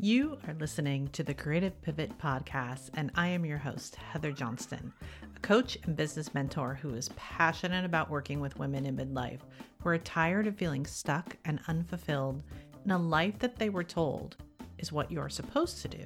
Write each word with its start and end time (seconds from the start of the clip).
You 0.00 0.38
are 0.46 0.54
listening 0.54 1.08
to 1.08 1.24
the 1.24 1.34
Creative 1.34 1.82
Pivot 1.82 2.16
Podcast, 2.18 2.90
and 2.94 3.10
I 3.16 3.26
am 3.26 3.44
your 3.44 3.58
host, 3.58 3.96
Heather 3.96 4.30
Johnston, 4.30 4.92
a 5.34 5.40
coach 5.40 5.76
and 5.82 5.96
business 5.96 6.32
mentor 6.32 6.78
who 6.80 6.94
is 6.94 7.08
passionate 7.16 7.84
about 7.84 8.08
working 8.08 8.38
with 8.38 8.60
women 8.60 8.86
in 8.86 8.96
midlife 8.96 9.40
who 9.82 9.88
are 9.88 9.98
tired 9.98 10.46
of 10.46 10.54
feeling 10.54 10.86
stuck 10.86 11.36
and 11.46 11.58
unfulfilled 11.66 12.44
in 12.84 12.92
a 12.92 12.96
life 12.98 13.40
that 13.40 13.56
they 13.56 13.70
were 13.70 13.82
told 13.82 14.36
is 14.78 14.92
what 14.92 15.10
you're 15.10 15.28
supposed 15.28 15.82
to 15.82 15.88
do. 15.88 16.04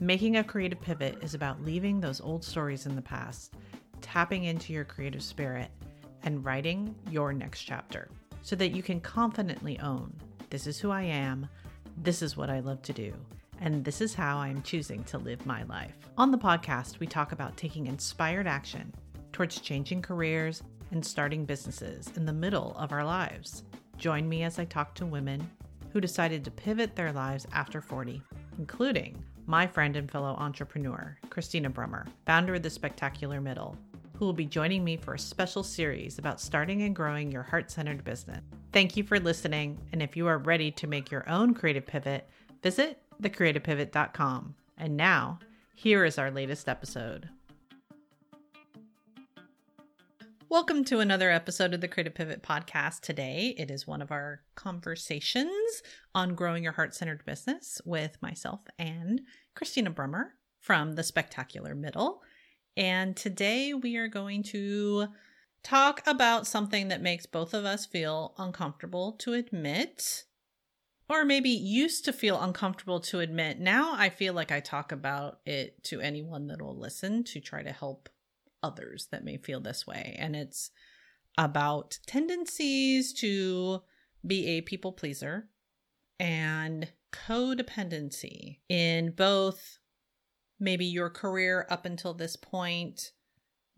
Making 0.00 0.38
a 0.38 0.44
creative 0.44 0.80
pivot 0.80 1.18
is 1.22 1.34
about 1.34 1.62
leaving 1.62 2.00
those 2.00 2.22
old 2.22 2.42
stories 2.42 2.86
in 2.86 2.96
the 2.96 3.02
past, 3.02 3.52
tapping 4.00 4.44
into 4.44 4.72
your 4.72 4.84
creative 4.84 5.22
spirit, 5.22 5.70
and 6.22 6.42
writing 6.46 6.94
your 7.10 7.34
next 7.34 7.64
chapter 7.64 8.08
so 8.40 8.56
that 8.56 8.74
you 8.74 8.82
can 8.82 9.02
confidently 9.02 9.78
own 9.80 10.14
this 10.50 10.66
is 10.66 10.78
who 10.78 10.90
I 10.90 11.02
am. 11.02 11.48
This 12.00 12.22
is 12.22 12.36
what 12.36 12.48
I 12.48 12.60
love 12.60 12.80
to 12.82 12.92
do. 12.92 13.12
And 13.60 13.84
this 13.84 14.00
is 14.00 14.14
how 14.14 14.38
I'm 14.38 14.62
choosing 14.62 15.02
to 15.04 15.18
live 15.18 15.44
my 15.44 15.64
life. 15.64 15.96
On 16.16 16.30
the 16.30 16.38
podcast, 16.38 17.00
we 17.00 17.08
talk 17.08 17.32
about 17.32 17.56
taking 17.56 17.88
inspired 17.88 18.46
action 18.46 18.94
towards 19.32 19.60
changing 19.60 20.02
careers 20.02 20.62
and 20.92 21.04
starting 21.04 21.44
businesses 21.44 22.08
in 22.14 22.24
the 22.24 22.32
middle 22.32 22.76
of 22.78 22.92
our 22.92 23.04
lives. 23.04 23.64
Join 23.96 24.28
me 24.28 24.44
as 24.44 24.60
I 24.60 24.64
talk 24.64 24.94
to 24.94 25.06
women 25.06 25.50
who 25.92 26.00
decided 26.00 26.44
to 26.44 26.52
pivot 26.52 26.94
their 26.94 27.12
lives 27.12 27.48
after 27.52 27.80
40, 27.80 28.22
including 28.58 29.22
my 29.46 29.66
friend 29.66 29.96
and 29.96 30.08
fellow 30.08 30.36
entrepreneur, 30.38 31.18
Kristina 31.30 31.68
Brummer, 31.68 32.06
founder 32.26 32.54
of 32.54 32.62
The 32.62 32.70
Spectacular 32.70 33.40
Middle, 33.40 33.76
who 34.14 34.24
will 34.24 34.32
be 34.32 34.46
joining 34.46 34.84
me 34.84 34.96
for 34.96 35.14
a 35.14 35.18
special 35.18 35.64
series 35.64 36.18
about 36.18 36.40
starting 36.40 36.82
and 36.82 36.94
growing 36.94 37.32
your 37.32 37.42
heart 37.42 37.72
centered 37.72 38.04
business. 38.04 38.44
Thank 38.78 38.96
you 38.96 39.02
for 39.02 39.18
listening. 39.18 39.76
And 39.92 40.00
if 40.00 40.16
you 40.16 40.28
are 40.28 40.38
ready 40.38 40.70
to 40.70 40.86
make 40.86 41.10
your 41.10 41.28
own 41.28 41.52
creative 41.52 41.84
pivot, 41.84 42.28
visit 42.62 43.02
thecreativepivot.com. 43.20 44.54
And 44.76 44.96
now, 44.96 45.40
here 45.74 46.04
is 46.04 46.16
our 46.16 46.30
latest 46.30 46.68
episode. 46.68 47.28
Welcome 50.48 50.84
to 50.84 51.00
another 51.00 51.28
episode 51.28 51.74
of 51.74 51.80
the 51.80 51.88
Creative 51.88 52.14
Pivot 52.14 52.44
podcast. 52.44 53.00
Today, 53.00 53.52
it 53.58 53.68
is 53.68 53.84
one 53.84 54.00
of 54.00 54.12
our 54.12 54.42
conversations 54.54 55.82
on 56.14 56.36
growing 56.36 56.62
your 56.62 56.74
heart 56.74 56.94
centered 56.94 57.24
business 57.24 57.80
with 57.84 58.16
myself 58.22 58.60
and 58.78 59.22
Kristina 59.56 59.92
Brummer 59.92 60.26
from 60.60 60.94
The 60.94 61.02
Spectacular 61.02 61.74
Middle. 61.74 62.22
And 62.76 63.16
today, 63.16 63.74
we 63.74 63.96
are 63.96 64.06
going 64.06 64.44
to 64.44 65.08
talk 65.62 66.02
about 66.06 66.46
something 66.46 66.88
that 66.88 67.02
makes 67.02 67.26
both 67.26 67.54
of 67.54 67.64
us 67.64 67.86
feel 67.86 68.34
uncomfortable 68.38 69.12
to 69.12 69.34
admit, 69.34 70.24
or 71.08 71.24
maybe 71.24 71.50
used 71.50 72.04
to 72.04 72.12
feel 72.12 72.40
uncomfortable 72.40 73.00
to 73.00 73.20
admit. 73.20 73.58
Now 73.58 73.94
I 73.94 74.08
feel 74.08 74.34
like 74.34 74.52
I 74.52 74.60
talk 74.60 74.92
about 74.92 75.40
it 75.46 75.82
to 75.84 76.00
anyone 76.00 76.46
that 76.48 76.62
will 76.62 76.78
listen 76.78 77.24
to 77.24 77.40
try 77.40 77.62
to 77.62 77.72
help 77.72 78.08
others 78.62 79.08
that 79.10 79.24
may 79.24 79.36
feel 79.36 79.60
this 79.60 79.86
way. 79.86 80.16
And 80.18 80.36
it's 80.36 80.70
about 81.36 81.98
tendencies 82.06 83.12
to 83.14 83.82
be 84.26 84.46
a 84.48 84.60
people 84.62 84.92
pleaser 84.92 85.48
and 86.18 86.92
codependency 87.12 88.58
in 88.68 89.12
both 89.12 89.78
maybe 90.60 90.84
your 90.84 91.08
career 91.08 91.66
up 91.70 91.86
until 91.86 92.12
this 92.14 92.36
point 92.36 93.12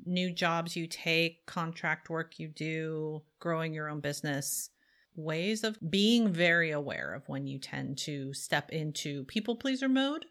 new 0.06 0.32
jobs 0.32 0.76
you 0.76 0.86
take, 0.86 1.46
contract 1.46 2.10
work 2.10 2.38
you 2.38 2.48
do, 2.48 3.22
growing 3.38 3.72
your 3.72 3.88
own 3.88 4.00
business, 4.00 4.70
ways 5.14 5.64
of 5.64 5.78
being 5.90 6.32
very 6.32 6.70
aware 6.70 7.14
of 7.14 7.28
when 7.28 7.46
you 7.46 7.58
tend 7.58 7.98
to 7.98 8.32
step 8.32 8.70
into 8.70 9.24
people 9.24 9.56
pleaser 9.56 9.88
mode 9.88 10.24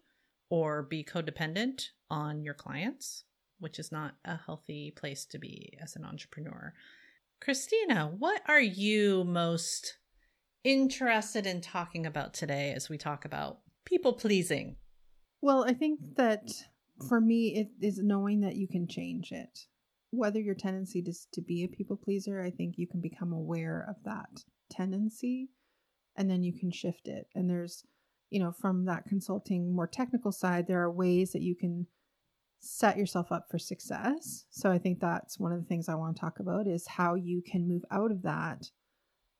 or 0.49 0.83
be 0.83 1.03
codependent 1.03 1.89
on 2.09 2.41
your 2.43 2.53
clients, 2.53 3.23
which 3.59 3.79
is 3.79 3.91
not 3.91 4.15
a 4.25 4.37
healthy 4.37 4.91
place 4.91 5.25
to 5.25 5.37
be 5.37 5.77
as 5.81 5.95
an 5.95 6.03
entrepreneur. 6.03 6.73
Kristina, 7.41 8.11
what 8.17 8.41
are 8.47 8.61
you 8.61 9.23
most 9.23 9.97
interested 10.63 11.45
in 11.45 11.61
talking 11.61 12.05
about 12.05 12.33
today 12.33 12.73
as 12.73 12.89
we 12.89 12.97
talk 12.97 13.25
about 13.25 13.59
people 13.85 14.13
pleasing? 14.13 14.75
Well, 15.41 15.63
I 15.63 15.73
think 15.73 15.99
that 16.17 16.49
for 17.07 17.21
me, 17.21 17.55
it 17.55 17.85
is 17.85 17.99
knowing 17.99 18.41
that 18.41 18.55
you 18.55 18.67
can 18.67 18.87
change 18.87 19.31
it. 19.31 19.65
Whether 20.11 20.39
your 20.39 20.55
tendency 20.55 20.99
is 21.05 21.27
to 21.33 21.41
be 21.41 21.63
a 21.63 21.67
people 21.67 21.97
pleaser, 21.97 22.41
I 22.41 22.49
think 22.49 22.75
you 22.77 22.87
can 22.87 22.99
become 23.01 23.31
aware 23.31 23.85
of 23.87 23.95
that 24.05 24.43
tendency 24.71 25.49
and 26.15 26.29
then 26.29 26.43
you 26.43 26.53
can 26.53 26.71
shift 26.71 27.07
it. 27.07 27.27
And 27.35 27.49
there's, 27.49 27.83
you 28.29 28.39
know, 28.39 28.51
from 28.51 28.85
that 28.85 29.05
consulting 29.05 29.73
more 29.73 29.87
technical 29.87 30.31
side, 30.31 30.67
there 30.67 30.81
are 30.81 30.91
ways 30.91 31.31
that 31.31 31.41
you 31.41 31.55
can 31.55 31.87
set 32.59 32.97
yourself 32.97 33.31
up 33.31 33.45
for 33.49 33.57
success. 33.57 34.45
So 34.49 34.71
I 34.71 34.77
think 34.77 34.99
that's 34.99 35.39
one 35.39 35.53
of 35.53 35.59
the 35.59 35.67
things 35.67 35.87
I 35.87 35.95
want 35.95 36.15
to 36.15 36.19
talk 36.19 36.39
about 36.39 36.67
is 36.67 36.87
how 36.87 37.15
you 37.15 37.41
can 37.41 37.67
move 37.67 37.83
out 37.91 38.11
of 38.11 38.23
that 38.23 38.71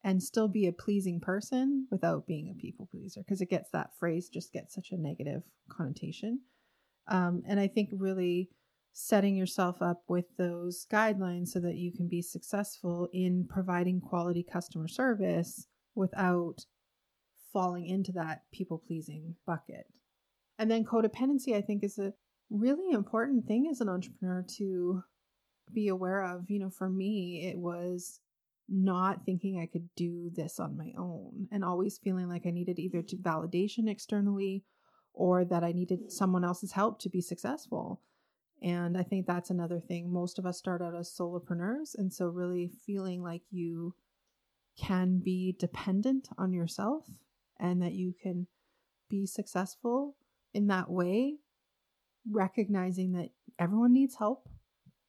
and 0.04 0.24
still 0.24 0.48
be 0.48 0.68
a 0.68 0.72
pleasing 0.72 1.20
person 1.20 1.88
without 1.92 2.26
being 2.26 2.50
a 2.50 2.62
people 2.62 2.88
pleaser 2.90 3.22
because 3.22 3.42
it 3.42 3.50
gets 3.50 3.70
that 3.72 3.92
phrase 4.00 4.30
just 4.30 4.54
gets 4.54 4.74
such 4.74 4.92
a 4.92 4.98
negative 4.98 5.44
connotation. 5.70 6.40
Um, 7.10 7.44
and 7.48 7.60
I 7.60 7.68
think 7.68 7.90
really 7.92 8.50
setting 8.94 9.36
yourself 9.36 9.82
up 9.82 10.04
with 10.08 10.26
those 10.38 10.86
guidelines 10.92 11.50
so 11.50 11.60
that 11.60 11.76
you 11.76 11.92
can 11.92 12.08
be 12.08 12.22
successful 12.22 13.08
in 13.14 13.48
providing 13.50 14.02
quality 14.02 14.44
customer 14.44 14.88
service 14.88 15.68
without 15.96 16.66
falling 17.52 17.88
into 17.88 18.12
that 18.12 18.44
people 18.52 18.82
pleasing 18.86 19.36
bucket. 19.46 19.88
And 20.58 20.70
then 20.70 20.86
codependency, 20.86 21.56
I 21.56 21.62
think, 21.62 21.84
is 21.84 21.98
a 21.98 22.14
really 22.50 22.94
important 22.94 23.46
thing 23.48 23.68
as 23.72 23.82
an 23.82 23.90
entrepreneur 23.90 24.46
to 24.58 25.04
be 25.74 25.88
aware 25.88 26.24
of. 26.24 26.50
You 26.50 26.60
know, 26.60 26.70
for 26.70 26.90
me, 26.90 27.50
it 27.50 27.58
was 27.58 28.20
not 28.68 29.26
thinking 29.26 29.60
I 29.60 29.66
could 29.66 29.90
do 29.96 30.30
this 30.34 30.60
on 30.60 30.78
my 30.78 30.94
own 30.98 31.48
and 31.52 31.64
always 31.64 31.98
feeling 31.98 32.28
like 32.28 32.46
I 32.46 32.52
needed 32.52 32.78
either 32.78 33.02
to 33.02 33.16
validation 33.16 33.90
externally 33.90 34.64
or 35.20 35.44
that 35.44 35.66
I 35.66 35.74
needed 35.74 36.14
someone 36.14 36.46
else's 36.46 36.72
help 36.72 36.98
to 37.02 37.10
be 37.10 37.20
successful. 37.20 38.02
And 38.64 38.98
I 38.98 39.04
think 39.04 39.28
that's 39.28 39.50
another 39.50 39.82
thing. 39.82 40.12
Most 40.12 40.40
of 40.40 40.46
us 40.46 40.58
start 40.58 40.82
out 40.82 40.96
as 40.96 41.14
solopreneurs. 41.14 41.94
And 41.98 42.12
so, 42.12 42.28
really 42.28 42.72
feeling 42.86 43.22
like 43.22 43.42
you 43.52 43.96
can 44.78 45.20
be 45.20 45.56
dependent 45.60 46.30
on 46.38 46.54
yourself 46.54 47.06
and 47.60 47.82
that 47.82 47.92
you 47.92 48.16
can 48.24 48.48
be 49.10 49.26
successful 49.26 50.16
in 50.54 50.68
that 50.68 50.90
way, 50.90 51.36
recognizing 52.32 53.12
that 53.12 53.32
everyone 53.60 53.92
needs 53.92 54.16
help, 54.16 54.48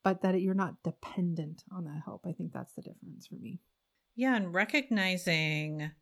but 0.02 0.22
that 0.22 0.40
you're 0.40 0.54
not 0.54 0.82
dependent 0.82 1.62
on 1.70 1.84
that 1.84 2.02
help. 2.04 2.26
I 2.26 2.32
think 2.32 2.52
that's 2.52 2.74
the 2.74 2.82
difference 2.82 3.28
for 3.28 3.36
me. 3.36 3.60
Yeah. 4.16 4.34
And 4.34 4.52
recognizing 4.52 5.92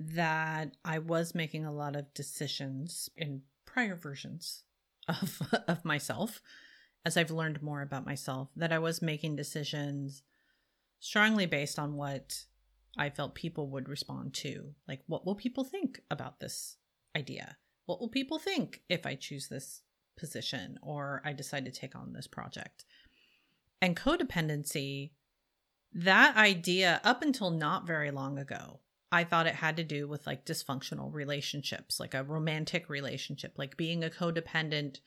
that 0.00 0.76
I 0.84 0.98
was 0.98 1.32
making 1.32 1.64
a 1.64 1.72
lot 1.72 1.94
of 1.94 2.12
decisions 2.12 3.08
in 3.16 3.42
prior 3.72 3.96
versions 3.96 4.64
of 5.08 5.40
of 5.68 5.84
myself 5.84 6.40
as 7.04 7.16
I've 7.16 7.30
learned 7.30 7.62
more 7.62 7.82
about 7.82 8.06
myself 8.06 8.48
that 8.54 8.72
I 8.72 8.78
was 8.78 9.02
making 9.02 9.36
decisions 9.36 10.22
strongly 11.00 11.46
based 11.46 11.78
on 11.78 11.96
what 11.96 12.44
I 12.96 13.10
felt 13.10 13.34
people 13.34 13.68
would 13.70 13.88
respond 13.88 14.34
to. 14.34 14.74
Like, 14.86 15.00
what 15.06 15.26
will 15.26 15.34
people 15.34 15.64
think 15.64 16.00
about 16.10 16.38
this 16.38 16.76
idea? 17.16 17.56
What 17.86 18.00
will 18.00 18.08
people 18.08 18.38
think 18.38 18.82
if 18.88 19.04
I 19.04 19.16
choose 19.16 19.48
this 19.48 19.82
position 20.16 20.78
or 20.82 21.20
I 21.24 21.32
decide 21.32 21.64
to 21.64 21.72
take 21.72 21.96
on 21.96 22.12
this 22.12 22.28
project? 22.28 22.84
And 23.80 23.96
codependency, 23.96 25.10
that 25.92 26.36
idea, 26.36 27.00
up 27.02 27.22
until 27.22 27.50
not 27.50 27.86
very 27.86 28.12
long 28.12 28.38
ago, 28.38 28.78
I 29.12 29.24
thought 29.24 29.46
it 29.46 29.54
had 29.54 29.76
to 29.76 29.84
do 29.84 30.08
with 30.08 30.26
like 30.26 30.46
dysfunctional 30.46 31.12
relationships, 31.12 32.00
like 32.00 32.14
a 32.14 32.24
romantic 32.24 32.88
relationship, 32.88 33.52
like 33.58 33.76
being 33.76 34.02
a 34.02 34.08
codependent 34.08 35.00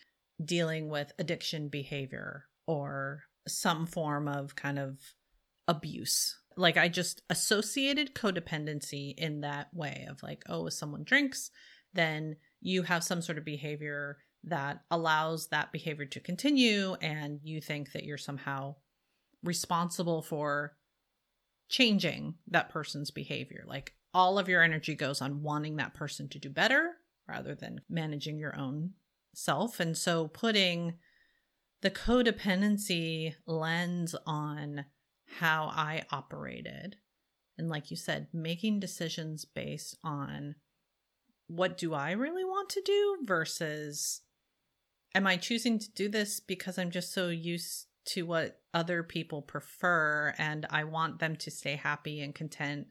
dealing 0.44 0.90
with 0.90 1.12
addiction 1.18 1.70
behavior 1.70 2.46
or 2.68 3.24
some 3.48 3.88
form 3.88 4.28
of 4.28 4.56
kind 4.56 4.78
of 4.78 5.00
abuse. 5.68 6.38
Like 6.56 6.78
I 6.78 6.88
just 6.88 7.24
associated 7.32 8.14
codependency 8.14 9.16
in 9.18 9.42
that 9.42 9.74
way 9.74 10.06
of 10.08 10.22
like, 10.22 10.44
oh, 10.48 10.68
if 10.68 10.74
someone 10.74 11.04
drinks, 11.04 11.50
then 11.94 12.36
you 12.62 12.84
have 12.84 13.04
some 13.04 13.24
sort 13.24 13.40
of 13.40 13.46
behavior 13.46 14.18
that 14.44 14.82
allows 14.92 15.48
that 15.48 15.72
behavior 15.72 16.06
to 16.06 16.20
continue 16.20 16.94
and 17.02 17.40
you 17.44 17.60
think 17.60 17.92
that 17.94 18.04
you're 18.04 18.18
somehow 18.20 18.76
responsible 19.44 20.22
for 20.22 20.76
changing 21.70 22.36
that 22.48 22.70
person's 22.70 23.12
behavior. 23.12 23.64
Like 23.68 23.94
all 24.14 24.40
of 24.40 24.48
your 24.50 24.64
energy 24.64 24.96
goes 24.96 25.22
on 25.22 25.44
wanting 25.44 25.76
that 25.78 25.94
person 25.94 26.30
to 26.30 26.40
do 26.40 26.50
better 26.50 26.96
rather 27.28 27.56
than 27.56 27.82
managing 27.90 28.38
your 28.38 28.58
own 28.58 28.92
self. 29.34 29.80
And 29.80 29.98
so 29.98 30.28
putting 30.28 30.96
the 31.82 31.92
codependency 31.92 33.36
lens 33.46 34.16
on 34.26 34.86
how 35.40 35.66
I 35.66 36.04
operated. 36.12 36.98
And 37.58 37.70
like 37.70 37.92
you 37.92 37.98
said, 37.98 38.28
making 38.34 38.80
decisions 38.80 39.46
based 39.46 39.98
on 40.04 40.56
what 41.48 41.78
do 41.78 41.94
I 41.94 42.12
really 42.12 42.44
want 42.44 42.70
to 42.70 42.82
do 42.82 43.18
versus 43.24 44.22
am 45.14 45.28
I 45.28 45.38
choosing 45.38 45.80
to 45.80 45.92
do 45.92 46.10
this 46.10 46.40
because 46.40 46.78
I'm 46.78 46.92
just 46.92 47.14
so 47.14 47.30
used 47.30 47.88
to 48.06 48.26
what 48.26 48.62
other 48.74 49.04
people 49.04 49.42
prefer 49.42 50.34
and 50.38 50.66
I 50.70 50.84
want 50.84 51.20
them 51.20 51.36
to 51.38 51.52
stay 51.52 51.76
happy 51.76 52.22
and 52.22 52.36
content 52.36 52.88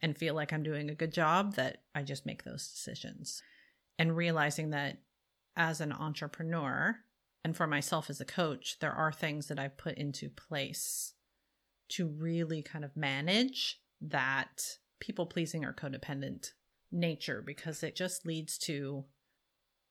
and 0.00 0.16
feel 0.16 0.34
like 0.34 0.52
I'm 0.52 0.62
doing 0.62 0.90
a 0.90 0.94
good 0.94 1.12
job 1.12 1.54
that 1.54 1.82
I 1.94 2.02
just 2.02 2.26
make 2.26 2.44
those 2.44 2.68
decisions. 2.68 3.42
And 3.98 4.16
realizing 4.16 4.70
that 4.70 4.98
as 5.56 5.80
an 5.80 5.92
entrepreneur 5.92 6.96
and 7.44 7.56
for 7.56 7.66
myself 7.66 8.10
as 8.10 8.20
a 8.20 8.24
coach, 8.24 8.78
there 8.80 8.92
are 8.92 9.12
things 9.12 9.48
that 9.48 9.58
I've 9.58 9.76
put 9.76 9.96
into 9.96 10.28
place 10.28 11.14
to 11.90 12.06
really 12.06 12.62
kind 12.62 12.84
of 12.84 12.96
manage 12.96 13.80
that 14.00 14.78
people 15.00 15.26
pleasing 15.26 15.64
or 15.64 15.72
codependent 15.72 16.52
nature 16.90 17.42
because 17.44 17.82
it 17.82 17.96
just 17.96 18.26
leads 18.26 18.58
to 18.58 19.04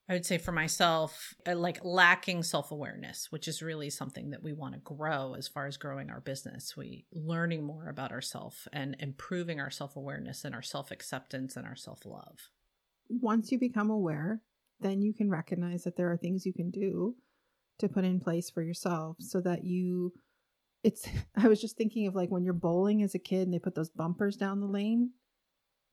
I 0.09 0.13
would 0.13 0.25
say 0.25 0.37
for 0.37 0.51
myself, 0.51 1.33
uh, 1.47 1.55
like 1.55 1.79
lacking 1.83 2.43
self 2.43 2.71
awareness, 2.71 3.31
which 3.31 3.47
is 3.47 3.61
really 3.61 3.89
something 3.89 4.31
that 4.31 4.43
we 4.43 4.51
want 4.51 4.73
to 4.73 4.79
grow 4.81 5.33
as 5.37 5.47
far 5.47 5.65
as 5.65 5.77
growing 5.77 6.09
our 6.09 6.19
business. 6.19 6.75
We 6.75 7.05
learning 7.13 7.63
more 7.63 7.87
about 7.87 8.11
ourselves 8.11 8.67
and 8.73 8.97
improving 8.99 9.61
our 9.61 9.71
self 9.71 9.95
awareness 9.95 10.43
and 10.43 10.53
our 10.53 10.61
self 10.61 10.91
acceptance 10.91 11.55
and 11.55 11.65
our 11.65 11.77
self 11.77 12.05
love. 12.05 12.49
Once 13.07 13.51
you 13.51 13.59
become 13.59 13.89
aware, 13.89 14.41
then 14.81 15.01
you 15.01 15.13
can 15.13 15.29
recognize 15.29 15.85
that 15.85 15.95
there 15.95 16.11
are 16.11 16.17
things 16.17 16.45
you 16.45 16.53
can 16.53 16.69
do 16.69 17.15
to 17.79 17.87
put 17.87 18.03
in 18.03 18.19
place 18.19 18.49
for 18.49 18.61
yourself 18.61 19.15
so 19.19 19.39
that 19.39 19.63
you. 19.63 20.11
It's, 20.83 21.07
I 21.37 21.47
was 21.47 21.61
just 21.61 21.77
thinking 21.77 22.07
of 22.07 22.15
like 22.15 22.29
when 22.29 22.43
you're 22.43 22.53
bowling 22.53 23.03
as 23.03 23.15
a 23.15 23.19
kid 23.19 23.43
and 23.43 23.53
they 23.53 23.59
put 23.59 23.75
those 23.75 23.89
bumpers 23.89 24.35
down 24.35 24.59
the 24.59 24.67
lane 24.67 25.11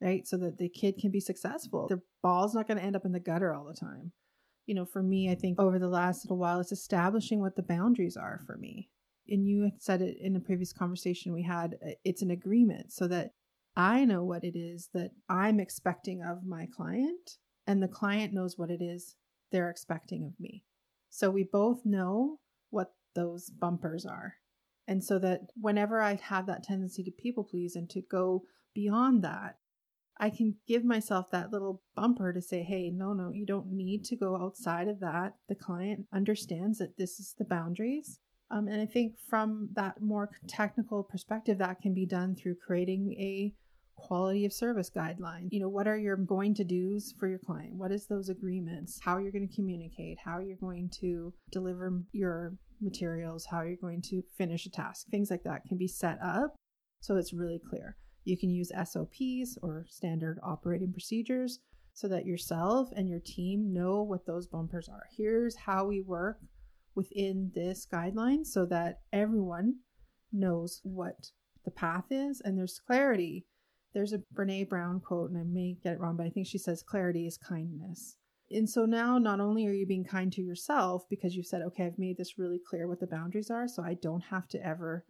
right? 0.00 0.26
So 0.26 0.36
that 0.38 0.58
the 0.58 0.68
kid 0.68 0.98
can 0.98 1.10
be 1.10 1.20
successful. 1.20 1.86
The 1.88 2.02
ball's 2.22 2.54
not 2.54 2.66
going 2.66 2.78
to 2.78 2.84
end 2.84 2.96
up 2.96 3.04
in 3.04 3.12
the 3.12 3.20
gutter 3.20 3.54
all 3.54 3.64
the 3.64 3.74
time. 3.74 4.12
You 4.66 4.74
know, 4.74 4.84
for 4.84 5.02
me, 5.02 5.30
I 5.30 5.34
think 5.34 5.60
over 5.60 5.78
the 5.78 5.88
last 5.88 6.24
little 6.24 6.38
while, 6.38 6.60
it's 6.60 6.72
establishing 6.72 7.40
what 7.40 7.56
the 7.56 7.62
boundaries 7.62 8.16
are 8.16 8.40
for 8.46 8.56
me. 8.56 8.88
And 9.28 9.46
you 9.46 9.70
said 9.78 10.02
it 10.02 10.16
in 10.20 10.36
a 10.36 10.40
previous 10.40 10.72
conversation 10.72 11.32
we 11.32 11.42
had, 11.42 11.76
uh, 11.84 11.92
it's 12.04 12.22
an 12.22 12.30
agreement 12.30 12.92
so 12.92 13.06
that 13.08 13.32
I 13.76 14.04
know 14.04 14.24
what 14.24 14.44
it 14.44 14.56
is 14.56 14.88
that 14.94 15.12
I'm 15.28 15.60
expecting 15.60 16.22
of 16.22 16.44
my 16.44 16.66
client, 16.74 17.38
and 17.66 17.82
the 17.82 17.88
client 17.88 18.32
knows 18.32 18.58
what 18.58 18.70
it 18.70 18.82
is 18.82 19.16
they're 19.52 19.70
expecting 19.70 20.24
of 20.24 20.38
me. 20.40 20.64
So 21.08 21.30
we 21.30 21.44
both 21.44 21.84
know 21.84 22.38
what 22.70 22.92
those 23.14 23.50
bumpers 23.50 24.06
are. 24.06 24.34
And 24.86 25.04
so 25.04 25.18
that 25.20 25.50
whenever 25.60 26.00
I 26.00 26.18
have 26.22 26.46
that 26.46 26.64
tendency 26.64 27.02
to 27.04 27.10
people 27.10 27.44
please 27.44 27.76
and 27.76 27.88
to 27.90 28.00
go 28.00 28.42
beyond 28.74 29.22
that, 29.22 29.56
I 30.20 30.30
can 30.30 30.56
give 30.68 30.84
myself 30.84 31.30
that 31.32 31.50
little 31.50 31.82
bumper 31.96 32.32
to 32.32 32.42
say, 32.42 32.62
hey, 32.62 32.90
no, 32.94 33.14
no, 33.14 33.30
you 33.32 33.46
don't 33.46 33.72
need 33.72 34.04
to 34.04 34.16
go 34.16 34.36
outside 34.36 34.86
of 34.86 35.00
that. 35.00 35.32
The 35.48 35.54
client 35.54 36.06
understands 36.12 36.78
that 36.78 36.98
this 36.98 37.18
is 37.18 37.34
the 37.38 37.46
boundaries. 37.46 38.20
Um, 38.50 38.68
and 38.68 38.82
I 38.82 38.86
think 38.86 39.14
from 39.28 39.70
that 39.74 40.02
more 40.02 40.30
technical 40.46 41.02
perspective, 41.02 41.58
that 41.58 41.80
can 41.80 41.94
be 41.94 42.04
done 42.04 42.36
through 42.36 42.56
creating 42.66 43.14
a 43.18 43.54
quality 43.96 44.44
of 44.44 44.52
service 44.52 44.90
guideline. 44.94 45.48
You 45.50 45.60
know, 45.60 45.68
what 45.68 45.86
are 45.86 45.96
your 45.96 46.16
going 46.16 46.54
to 46.56 46.64
do's 46.64 47.14
for 47.18 47.28
your 47.28 47.38
client? 47.38 47.76
What 47.76 47.92
is 47.92 48.06
those 48.06 48.28
agreements? 48.28 49.00
How 49.02 49.18
you're 49.18 49.32
going 49.32 49.48
to 49.48 49.54
communicate? 49.54 50.18
How 50.22 50.40
you're 50.40 50.56
going 50.56 50.90
to 51.00 51.32
deliver 51.50 52.02
your 52.12 52.54
materials? 52.80 53.46
How 53.50 53.62
you're 53.62 53.76
going 53.80 54.02
to 54.10 54.22
finish 54.36 54.66
a 54.66 54.70
task? 54.70 55.06
Things 55.10 55.30
like 55.30 55.44
that 55.44 55.64
can 55.66 55.78
be 55.78 55.88
set 55.88 56.18
up 56.22 56.56
so 57.00 57.16
it's 57.16 57.32
really 57.32 57.60
clear. 57.70 57.96
You 58.24 58.36
can 58.36 58.50
use 58.50 58.70
SOPs 58.84 59.58
or 59.62 59.86
standard 59.88 60.38
operating 60.42 60.92
procedures 60.92 61.60
so 61.92 62.08
that 62.08 62.26
yourself 62.26 62.90
and 62.94 63.08
your 63.08 63.20
team 63.20 63.72
know 63.72 64.02
what 64.02 64.26
those 64.26 64.46
bumpers 64.46 64.88
are. 64.88 65.04
Here's 65.16 65.56
how 65.56 65.86
we 65.86 66.00
work 66.00 66.38
within 66.94 67.50
this 67.54 67.86
guideline 67.92 68.46
so 68.46 68.66
that 68.66 69.00
everyone 69.12 69.76
knows 70.32 70.80
what 70.82 71.30
the 71.64 71.70
path 71.70 72.06
is 72.10 72.40
and 72.44 72.56
there's 72.56 72.80
clarity. 72.86 73.46
There's 73.92 74.12
a 74.12 74.22
Brene 74.34 74.68
Brown 74.68 75.00
quote, 75.00 75.30
and 75.30 75.38
I 75.38 75.42
may 75.42 75.76
get 75.82 75.94
it 75.94 76.00
wrong, 76.00 76.16
but 76.16 76.26
I 76.26 76.30
think 76.30 76.46
she 76.46 76.58
says 76.58 76.82
clarity 76.82 77.26
is 77.26 77.36
kindness. 77.36 78.16
And 78.50 78.68
so 78.68 78.84
now 78.84 79.18
not 79.18 79.40
only 79.40 79.66
are 79.66 79.72
you 79.72 79.86
being 79.86 80.04
kind 80.04 80.32
to 80.32 80.42
yourself 80.42 81.04
because 81.08 81.36
you 81.36 81.42
said, 81.42 81.62
okay, 81.62 81.86
I've 81.86 81.98
made 81.98 82.16
this 82.16 82.38
really 82.38 82.58
clear 82.58 82.88
what 82.88 83.00
the 83.00 83.06
boundaries 83.06 83.50
are, 83.50 83.68
so 83.68 83.82
I 83.82 83.94
don't 83.94 84.22
have 84.22 84.48
to 84.48 84.64
ever 84.64 85.04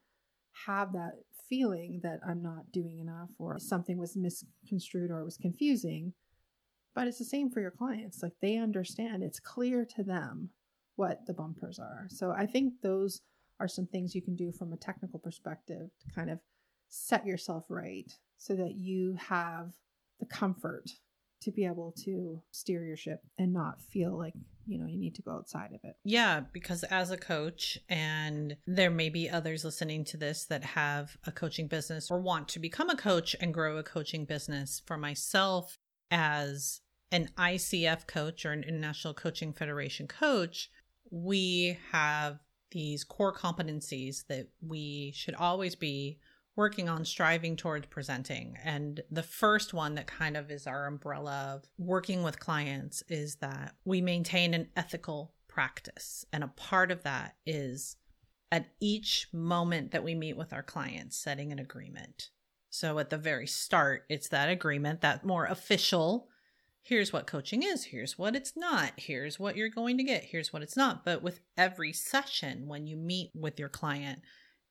have 0.66 0.92
that 0.92 1.12
feeling 1.50 2.00
that 2.02 2.20
I'm 2.26 2.42
not 2.42 2.72
doing 2.72 3.00
enough 3.00 3.28
or 3.38 3.58
something 3.58 3.98
was 3.98 4.16
misconstrued 4.16 5.10
or 5.10 5.24
was 5.24 5.36
confusing. 5.36 6.14
But 6.94 7.08
it's 7.08 7.18
the 7.18 7.24
same 7.24 7.50
for 7.50 7.60
your 7.60 7.70
clients. 7.72 8.22
Like 8.22 8.32
they 8.40 8.56
understand, 8.56 9.22
it's 9.22 9.40
clear 9.40 9.84
to 9.96 10.02
them 10.02 10.50
what 10.96 11.26
the 11.26 11.34
bumpers 11.34 11.78
are. 11.78 12.06
So 12.08 12.30
I 12.30 12.46
think 12.46 12.74
those 12.82 13.20
are 13.58 13.68
some 13.68 13.86
things 13.86 14.14
you 14.14 14.22
can 14.22 14.36
do 14.36 14.52
from 14.52 14.72
a 14.72 14.76
technical 14.76 15.18
perspective 15.18 15.90
to 16.00 16.14
kind 16.14 16.30
of 16.30 16.38
set 16.88 17.26
yourself 17.26 17.64
right 17.68 18.10
so 18.38 18.54
that 18.54 18.74
you 18.76 19.16
have 19.28 19.72
the 20.18 20.26
comfort 20.26 20.90
to 21.40 21.50
be 21.50 21.64
able 21.64 21.92
to 22.04 22.40
steer 22.50 22.84
your 22.84 22.96
ship 22.96 23.20
and 23.38 23.52
not 23.52 23.80
feel 23.80 24.16
like 24.16 24.34
you 24.66 24.78
know 24.78 24.86
you 24.86 24.98
need 24.98 25.14
to 25.14 25.22
go 25.22 25.32
outside 25.32 25.72
of 25.72 25.80
it. 25.84 25.96
Yeah 26.04 26.40
because 26.52 26.84
as 26.84 27.10
a 27.10 27.16
coach 27.16 27.78
and 27.88 28.56
there 28.66 28.90
may 28.90 29.08
be 29.08 29.28
others 29.28 29.64
listening 29.64 30.04
to 30.06 30.16
this 30.16 30.44
that 30.46 30.64
have 30.64 31.16
a 31.26 31.32
coaching 31.32 31.66
business 31.66 32.10
or 32.10 32.20
want 32.20 32.48
to 32.48 32.58
become 32.58 32.90
a 32.90 32.96
coach 32.96 33.34
and 33.40 33.54
grow 33.54 33.78
a 33.78 33.82
coaching 33.82 34.24
business 34.24 34.82
for 34.86 34.96
myself 34.96 35.78
as 36.10 36.80
an 37.12 37.30
ICF 37.36 38.06
coach 38.06 38.44
or 38.44 38.52
an 38.52 38.62
International 38.62 39.14
Coaching 39.14 39.52
Federation 39.52 40.06
coach 40.06 40.70
we 41.10 41.76
have 41.90 42.38
these 42.70 43.02
core 43.02 43.34
competencies 43.34 44.24
that 44.28 44.46
we 44.60 45.12
should 45.14 45.34
always 45.34 45.74
be 45.74 46.18
working 46.56 46.88
on 46.88 47.04
striving 47.04 47.56
towards 47.56 47.86
presenting. 47.86 48.56
And 48.64 49.00
the 49.10 49.22
first 49.22 49.72
one 49.72 49.94
that 49.94 50.06
kind 50.06 50.36
of 50.36 50.50
is 50.50 50.66
our 50.66 50.86
umbrella 50.86 51.54
of 51.54 51.68
working 51.78 52.22
with 52.22 52.40
clients 52.40 53.02
is 53.08 53.36
that 53.36 53.76
we 53.84 54.00
maintain 54.00 54.54
an 54.54 54.68
ethical 54.76 55.32
practice. 55.48 56.24
And 56.32 56.44
a 56.44 56.48
part 56.48 56.90
of 56.90 57.02
that 57.04 57.36
is 57.46 57.96
at 58.52 58.66
each 58.80 59.28
moment 59.32 59.92
that 59.92 60.04
we 60.04 60.14
meet 60.14 60.36
with 60.36 60.52
our 60.52 60.62
clients, 60.62 61.16
setting 61.16 61.52
an 61.52 61.58
agreement. 61.58 62.30
So 62.68 62.98
at 62.98 63.10
the 63.10 63.18
very 63.18 63.46
start, 63.46 64.04
it's 64.08 64.28
that 64.28 64.50
agreement, 64.50 65.00
that 65.00 65.24
more 65.24 65.46
official 65.46 66.28
here's 66.82 67.12
what 67.12 67.26
coaching 67.26 67.62
is, 67.62 67.84
here's 67.84 68.18
what 68.18 68.34
it's 68.34 68.56
not, 68.56 68.92
here's 68.96 69.38
what 69.38 69.56
you're 69.56 69.68
going 69.68 69.96
to 69.98 70.04
get, 70.04 70.24
here's 70.24 70.52
what 70.52 70.62
it's 70.62 70.76
not. 70.76 71.04
But 71.04 71.22
with 71.22 71.40
every 71.56 71.92
session, 71.92 72.66
when 72.66 72.86
you 72.86 72.96
meet 72.96 73.30
with 73.34 73.58
your 73.58 73.68
client, 73.68 74.20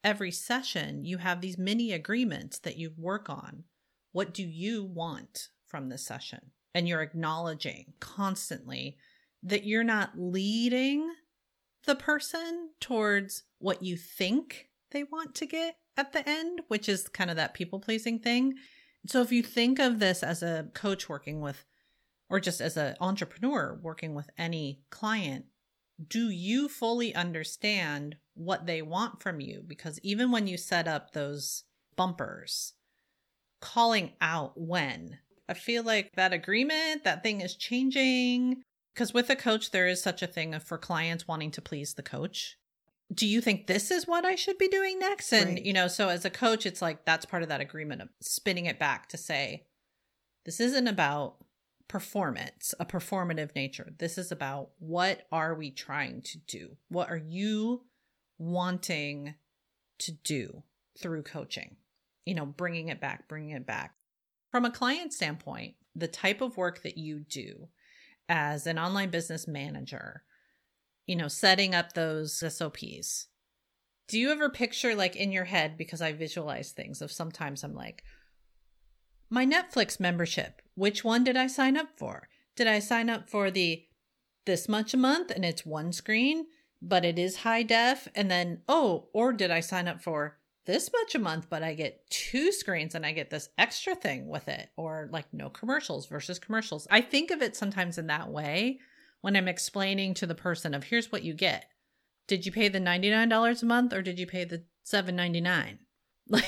every 0.03 0.31
session, 0.31 1.05
you 1.05 1.17
have 1.17 1.41
these 1.41 1.57
mini 1.57 1.91
agreements 1.91 2.59
that 2.59 2.77
you 2.77 2.91
work 2.97 3.29
on. 3.29 3.63
What 4.11 4.33
do 4.33 4.43
you 4.43 4.83
want 4.85 5.49
from 5.67 5.89
this 5.89 6.05
session? 6.05 6.51
And 6.73 6.87
you're 6.87 7.01
acknowledging 7.01 7.93
constantly 7.99 8.97
that 9.43 9.65
you're 9.65 9.83
not 9.83 10.11
leading 10.17 11.09
the 11.85 11.95
person 11.95 12.69
towards 12.79 13.43
what 13.59 13.81
you 13.81 13.97
think 13.97 14.69
they 14.91 15.03
want 15.03 15.35
to 15.35 15.45
get 15.45 15.75
at 15.97 16.13
the 16.13 16.27
end, 16.27 16.61
which 16.67 16.89
is 16.89 17.07
kind 17.07 17.29
of 17.29 17.35
that 17.35 17.53
people 17.53 17.79
pleasing 17.79 18.19
thing. 18.19 18.55
So 19.07 19.21
if 19.21 19.31
you 19.31 19.43
think 19.43 19.79
of 19.79 19.99
this 19.99 20.23
as 20.23 20.43
a 20.43 20.67
coach 20.73 21.07
working 21.09 21.41
with, 21.41 21.65
or 22.29 22.39
just 22.39 22.61
as 22.61 22.77
an 22.77 22.95
entrepreneur 22.99 23.79
working 23.81 24.13
with 24.13 24.29
any 24.37 24.81
client, 24.89 25.45
do 26.07 26.29
you 26.29 26.69
fully 26.69 27.13
understand 27.13 28.17
what 28.35 28.65
they 28.65 28.81
want 28.81 29.21
from 29.21 29.41
you? 29.41 29.63
Because 29.65 29.99
even 30.01 30.31
when 30.31 30.47
you 30.47 30.57
set 30.57 30.87
up 30.87 31.11
those 31.11 31.63
bumpers, 31.95 32.73
calling 33.59 34.13
out 34.21 34.53
when, 34.55 35.19
I 35.49 35.53
feel 35.55 35.83
like 35.83 36.11
that 36.15 36.31
agreement, 36.31 37.03
that 37.03 37.23
thing 37.23 37.41
is 37.41 37.55
changing. 37.55 38.61
Because 38.93 39.13
with 39.13 39.29
a 39.29 39.35
coach, 39.35 39.71
there 39.71 39.87
is 39.87 40.01
such 40.01 40.21
a 40.21 40.27
thing 40.27 40.53
of 40.53 40.63
for 40.63 40.77
clients 40.77 41.27
wanting 41.27 41.51
to 41.51 41.61
please 41.61 41.93
the 41.93 42.03
coach. 42.03 42.57
Do 43.13 43.25
you 43.25 43.41
think 43.41 43.65
this 43.65 43.89
is 43.89 44.07
what 44.07 44.23
I 44.23 44.35
should 44.35 44.57
be 44.57 44.67
doing 44.67 44.99
next? 44.99 45.33
And, 45.33 45.55
right. 45.55 45.65
you 45.65 45.73
know, 45.73 45.87
so 45.87 46.09
as 46.09 46.25
a 46.25 46.29
coach, 46.29 46.65
it's 46.65 46.81
like 46.81 47.05
that's 47.05 47.25
part 47.25 47.41
of 47.41 47.49
that 47.49 47.61
agreement 47.61 48.01
of 48.01 48.09
spinning 48.21 48.67
it 48.67 48.77
back 48.77 49.09
to 49.09 49.17
say, 49.17 49.65
this 50.45 50.59
isn't 50.59 50.87
about 50.87 51.37
performance, 51.89 52.73
a 52.79 52.85
performative 52.85 53.53
nature. 53.55 53.91
This 53.97 54.17
is 54.17 54.31
about 54.31 54.69
what 54.77 55.23
are 55.31 55.55
we 55.55 55.71
trying 55.71 56.21
to 56.21 56.37
do? 56.37 56.77
What 56.87 57.09
are 57.09 57.17
you 57.17 57.81
wanting 58.37 59.33
to 59.97 60.11
do 60.11 60.63
through 60.97 61.23
coaching? 61.23 61.75
You 62.25 62.35
know, 62.35 62.45
bringing 62.45 62.87
it 62.87 63.01
back, 63.01 63.27
bringing 63.27 63.55
it 63.55 63.65
back. 63.65 63.95
From 64.51 64.65
a 64.65 64.71
client 64.71 65.13
standpoint, 65.13 65.75
the 65.95 66.07
type 66.07 66.41
of 66.41 66.55
work 66.57 66.83
that 66.83 66.97
you 66.97 67.19
do 67.19 67.67
as 68.29 68.67
an 68.67 68.77
online 68.77 69.09
business 69.09 69.47
manager, 69.47 70.23
you 71.07 71.15
know, 71.15 71.27
setting 71.27 71.73
up 71.73 71.93
those 71.93 72.37
SOPs. 72.37 73.27
Do 74.07 74.19
you 74.19 74.31
ever 74.31 74.49
picture 74.49 74.95
like 74.95 75.15
in 75.15 75.31
your 75.31 75.45
head 75.45 75.75
because 75.75 76.01
I 76.01 76.13
visualize 76.13 76.71
things 76.71 77.01
of 77.01 77.11
sometimes 77.11 77.63
I'm 77.63 77.73
like 77.73 78.03
my 79.29 79.45
Netflix 79.45 79.99
membership. 79.99 80.61
Which 80.79 81.03
one 81.03 81.25
did 81.25 81.35
I 81.35 81.47
sign 81.47 81.75
up 81.75 81.89
for? 81.97 82.29
Did 82.55 82.65
I 82.65 82.79
sign 82.79 83.09
up 83.09 83.27
for 83.29 83.51
the 83.51 83.83
this 84.45 84.69
much 84.69 84.93
a 84.93 84.97
month 84.97 85.29
and 85.29 85.43
it's 85.43 85.65
one 85.65 85.91
screen, 85.91 86.45
but 86.81 87.03
it 87.03 87.19
is 87.19 87.35
high 87.35 87.63
def? 87.63 88.07
And 88.15 88.31
then, 88.31 88.61
oh, 88.69 89.09
or 89.11 89.33
did 89.33 89.51
I 89.51 89.59
sign 89.59 89.89
up 89.89 90.01
for 90.01 90.37
this 90.65 90.89
much 90.93 91.15
a 91.15 91.19
month, 91.19 91.47
but 91.49 91.63
I 91.63 91.73
get 91.73 92.09
two 92.09 92.53
screens 92.53 92.95
and 92.95 93.05
I 93.05 93.11
get 93.11 93.29
this 93.29 93.49
extra 93.57 93.93
thing 93.93 94.29
with 94.29 94.47
it? 94.47 94.69
Or 94.77 95.09
like 95.11 95.25
no 95.33 95.49
commercials 95.49 96.07
versus 96.07 96.39
commercials. 96.39 96.87
I 96.89 97.01
think 97.01 97.29
of 97.29 97.41
it 97.41 97.57
sometimes 97.57 97.97
in 97.97 98.07
that 98.07 98.29
way 98.29 98.79
when 99.19 99.35
I'm 99.35 99.49
explaining 99.49 100.13
to 100.13 100.25
the 100.25 100.33
person 100.33 100.73
of 100.73 100.85
here's 100.85 101.11
what 101.11 101.23
you 101.23 101.33
get. 101.33 101.65
Did 102.25 102.45
you 102.45 102.53
pay 102.53 102.69
the 102.69 102.79
$99 102.79 103.61
a 103.61 103.65
month 103.65 103.91
or 103.91 104.01
did 104.01 104.17
you 104.17 104.25
pay 104.25 104.45
the 104.45 104.63
$7.99? 104.85 105.79
Like 106.31 106.45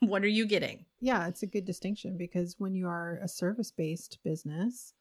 what 0.00 0.24
are 0.24 0.28
you 0.28 0.46
getting? 0.46 0.84
Yeah, 1.02 1.26
it's 1.26 1.42
a 1.42 1.48
good 1.48 1.64
distinction 1.64 2.16
because 2.16 2.54
when 2.58 2.76
you 2.76 2.86
are 2.86 3.18
a 3.20 3.26
service 3.26 3.72
based 3.72 4.20
business, 4.22 4.94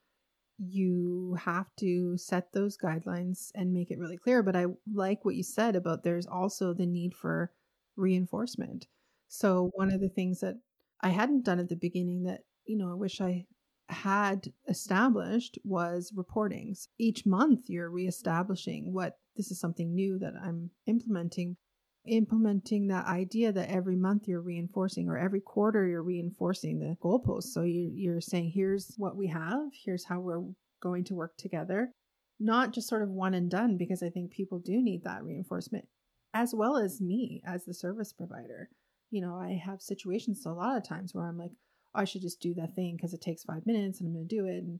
you 0.57 1.37
have 1.39 1.67
to 1.77 2.17
set 2.17 2.51
those 2.53 2.77
guidelines 2.77 3.51
and 3.55 3.73
make 3.73 3.91
it 3.91 3.99
really 3.99 4.17
clear. 4.17 4.43
But 4.43 4.55
I 4.55 4.67
like 4.91 5.25
what 5.25 5.35
you 5.35 5.43
said 5.43 5.75
about 5.75 6.03
there's 6.03 6.27
also 6.27 6.73
the 6.73 6.87
need 6.87 7.13
for 7.15 7.51
reinforcement. 7.97 8.87
So, 9.29 9.71
one 9.75 9.93
of 9.93 10.01
the 10.01 10.09
things 10.09 10.39
that 10.41 10.57
I 11.01 11.09
hadn't 11.09 11.45
done 11.45 11.59
at 11.59 11.69
the 11.69 11.75
beginning 11.77 12.23
that, 12.23 12.41
you 12.65 12.77
know, 12.77 12.91
I 12.91 12.95
wish 12.95 13.21
I 13.21 13.45
had 13.89 14.51
established 14.67 15.59
was 15.63 16.13
reportings. 16.15 16.87
Each 16.99 17.27
month, 17.27 17.69
you're 17.69 17.91
reestablishing 17.91 18.93
what 18.93 19.19
this 19.37 19.51
is 19.51 19.59
something 19.59 19.93
new 19.93 20.19
that 20.19 20.33
I'm 20.41 20.71
implementing 20.87 21.57
implementing 22.05 22.87
that 22.87 23.05
idea 23.05 23.51
that 23.51 23.69
every 23.69 23.95
month 23.95 24.27
you're 24.27 24.41
reinforcing 24.41 25.07
or 25.07 25.17
every 25.17 25.41
quarter 25.41 25.87
you're 25.87 26.01
reinforcing 26.01 26.79
the 26.79 26.97
goalposts. 27.03 27.53
So 27.53 27.61
you, 27.61 27.91
you're 27.93 28.21
saying, 28.21 28.51
here's 28.53 28.93
what 28.97 29.15
we 29.15 29.27
have, 29.27 29.69
here's 29.85 30.05
how 30.05 30.19
we're 30.19 30.43
going 30.81 31.03
to 31.05 31.15
work 31.15 31.37
together, 31.37 31.91
not 32.39 32.73
just 32.73 32.89
sort 32.89 33.03
of 33.03 33.09
one 33.09 33.33
and 33.33 33.51
done, 33.51 33.77
because 33.77 34.01
I 34.01 34.09
think 34.09 34.31
people 34.31 34.59
do 34.59 34.81
need 34.81 35.03
that 35.03 35.23
reinforcement, 35.23 35.85
as 36.33 36.55
well 36.55 36.77
as 36.77 37.01
me 37.01 37.41
as 37.45 37.65
the 37.65 37.73
service 37.73 38.13
provider. 38.13 38.69
You 39.11 39.21
know, 39.21 39.35
I 39.35 39.61
have 39.63 39.81
situations 39.81 40.45
a 40.45 40.51
lot 40.51 40.77
of 40.77 40.87
times 40.87 41.13
where 41.13 41.27
I'm 41.27 41.37
like, 41.37 41.51
oh, 41.93 41.99
I 41.99 42.05
should 42.05 42.21
just 42.21 42.41
do 42.41 42.55
that 42.55 42.73
thing 42.73 42.95
because 42.95 43.13
it 43.13 43.21
takes 43.21 43.43
five 43.43 43.65
minutes 43.65 43.99
and 43.99 44.07
I'm 44.07 44.13
going 44.13 44.27
to 44.27 44.35
do 44.35 44.45
it. 44.47 44.63
And, 44.63 44.79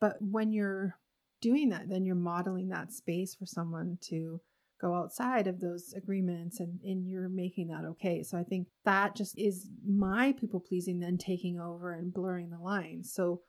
but 0.00 0.16
when 0.20 0.52
you're 0.52 0.96
doing 1.42 1.70
that, 1.70 1.88
then 1.88 2.06
you're 2.06 2.14
modeling 2.14 2.68
that 2.68 2.92
space 2.92 3.34
for 3.34 3.44
someone 3.44 3.98
to 4.02 4.40
go 4.82 4.94
outside 4.94 5.46
of 5.46 5.60
those 5.60 5.94
agreements 5.96 6.58
and, 6.60 6.80
and 6.82 7.08
you're 7.08 7.28
making 7.28 7.68
that 7.68 7.84
okay. 7.84 8.22
So 8.22 8.36
I 8.36 8.42
think 8.42 8.66
that 8.84 9.14
just 9.14 9.38
is 9.38 9.68
my 9.86 10.32
people 10.32 10.60
pleasing 10.60 10.98
then 10.98 11.16
taking 11.16 11.60
over 11.60 11.92
and 11.92 12.12
blurring 12.12 12.50
the 12.50 12.58
lines. 12.58 13.12
So 13.14 13.40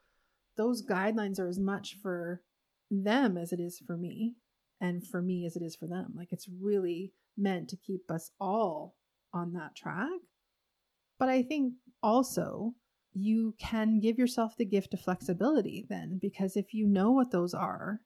those 0.55 0.85
guidelines 0.85 1.39
are 1.39 1.47
as 1.47 1.59
much 1.59 1.97
for 2.01 2.43
them 2.91 3.37
as 3.37 3.51
it 3.51 3.59
is 3.59 3.81
for 3.85 3.97
me 3.97 4.35
and 4.79 5.05
for 5.05 5.21
me 5.21 5.45
as 5.45 5.55
it 5.55 5.63
is 5.63 5.75
for 5.75 5.87
them. 5.87 6.13
Like 6.15 6.31
it's 6.31 6.47
really 6.61 7.11
meant 7.35 7.69
to 7.69 7.77
keep 7.77 8.11
us 8.11 8.29
all 8.39 8.95
on 9.33 9.53
that 9.53 9.75
track. 9.75 10.09
But 11.17 11.29
I 11.29 11.41
think 11.41 11.73
also 12.03 12.73
you 13.13 13.55
can 13.59 13.99
give 13.99 14.19
yourself 14.19 14.55
the 14.57 14.65
gift 14.65 14.93
of 14.93 15.01
flexibility 15.01 15.85
then, 15.89 16.19
because 16.21 16.55
if 16.55 16.73
you 16.73 16.87
know 16.87 17.11
what 17.11 17.31
those 17.31 17.53
are 17.53 18.01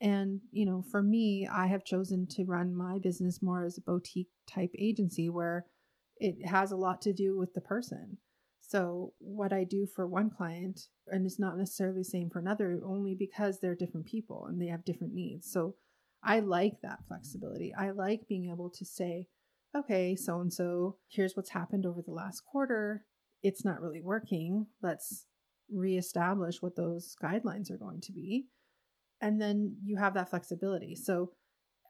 and, 0.00 0.40
you 0.50 0.66
know, 0.66 0.82
for 0.90 1.02
me, 1.02 1.48
I 1.50 1.66
have 1.66 1.84
chosen 1.84 2.26
to 2.32 2.44
run 2.44 2.74
my 2.74 2.98
business 2.98 3.42
more 3.42 3.64
as 3.64 3.78
a 3.78 3.82
boutique 3.82 4.30
type 4.46 4.72
agency 4.78 5.28
where 5.28 5.66
it 6.18 6.46
has 6.46 6.72
a 6.72 6.76
lot 6.76 7.00
to 7.02 7.12
do 7.12 7.36
with 7.36 7.54
the 7.54 7.60
person. 7.60 8.18
So, 8.60 9.12
what 9.18 9.52
I 9.52 9.64
do 9.64 9.86
for 9.86 10.06
one 10.06 10.30
client, 10.30 10.88
and 11.08 11.26
it's 11.26 11.38
not 11.38 11.58
necessarily 11.58 11.98
the 11.98 12.04
same 12.04 12.30
for 12.30 12.38
another, 12.38 12.80
only 12.84 13.14
because 13.14 13.60
they're 13.60 13.74
different 13.74 14.06
people 14.06 14.46
and 14.46 14.60
they 14.60 14.68
have 14.68 14.84
different 14.84 15.14
needs. 15.14 15.50
So, 15.50 15.76
I 16.22 16.40
like 16.40 16.80
that 16.82 17.06
flexibility. 17.06 17.74
I 17.78 17.90
like 17.90 18.26
being 18.26 18.50
able 18.50 18.70
to 18.70 18.84
say, 18.84 19.28
okay, 19.76 20.16
so 20.16 20.40
and 20.40 20.52
so, 20.52 20.96
here's 21.08 21.36
what's 21.36 21.50
happened 21.50 21.86
over 21.86 22.02
the 22.02 22.12
last 22.12 22.42
quarter. 22.44 23.04
It's 23.42 23.64
not 23.64 23.82
really 23.82 24.00
working. 24.00 24.66
Let's 24.82 25.26
reestablish 25.70 26.62
what 26.62 26.76
those 26.76 27.14
guidelines 27.22 27.70
are 27.70 27.78
going 27.78 28.00
to 28.02 28.12
be 28.12 28.46
and 29.24 29.40
then 29.40 29.74
you 29.82 29.96
have 29.96 30.12
that 30.14 30.28
flexibility. 30.28 30.94
So 30.94 31.30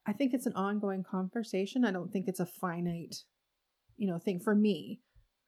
I 0.07 0.13
think 0.13 0.33
it's 0.33 0.47
an 0.47 0.55
ongoing 0.55 1.03
conversation. 1.03 1.85
I 1.85 1.91
don't 1.91 2.13
think 2.13 2.29
it's 2.29 2.39
a 2.39 2.47
finite, 2.47 3.17
you 3.97 4.07
know, 4.07 4.21
thing 4.21 4.39
for 4.39 4.55
me. 4.55 5.01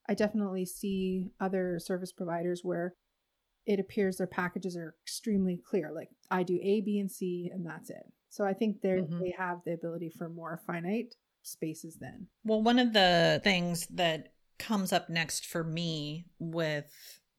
I 0.09 0.15
definitely 0.15 0.67
see 0.67 1.29
other 1.41 1.79
service 1.79 2.11
providers 2.11 2.63
where 2.65 2.95
it 3.67 3.79
appears 3.79 4.17
their 4.17 4.27
packages 4.27 4.77
are 4.77 4.97
extremely 5.05 5.61
clear. 5.65 5.93
Like 5.95 6.09
I 6.29 6.43
do 6.43 6.59
A, 6.61 6.81
B, 6.81 6.99
and 6.99 7.11
C, 7.11 7.53
and 7.55 7.65
that's 7.65 7.89
it. 7.89 8.13
So 8.31 8.45
I 8.45 8.53
think 8.53 8.81
they 8.81 8.89
mm-hmm. 8.89 9.21
they 9.21 9.35
have 9.39 9.61
the 9.65 9.75
ability 9.75 10.11
for 10.11 10.29
more 10.29 10.61
finite 10.67 11.15
spaces 11.43 11.99
then. 12.01 12.27
Well, 12.45 12.63
one 12.63 12.81
of 12.81 12.95
the 12.95 13.41
things 13.45 13.87
that 13.91 14.33
comes 14.59 14.93
up 14.93 15.09
next 15.09 15.47
for 15.47 15.63
me 15.63 16.25
with 16.41 16.93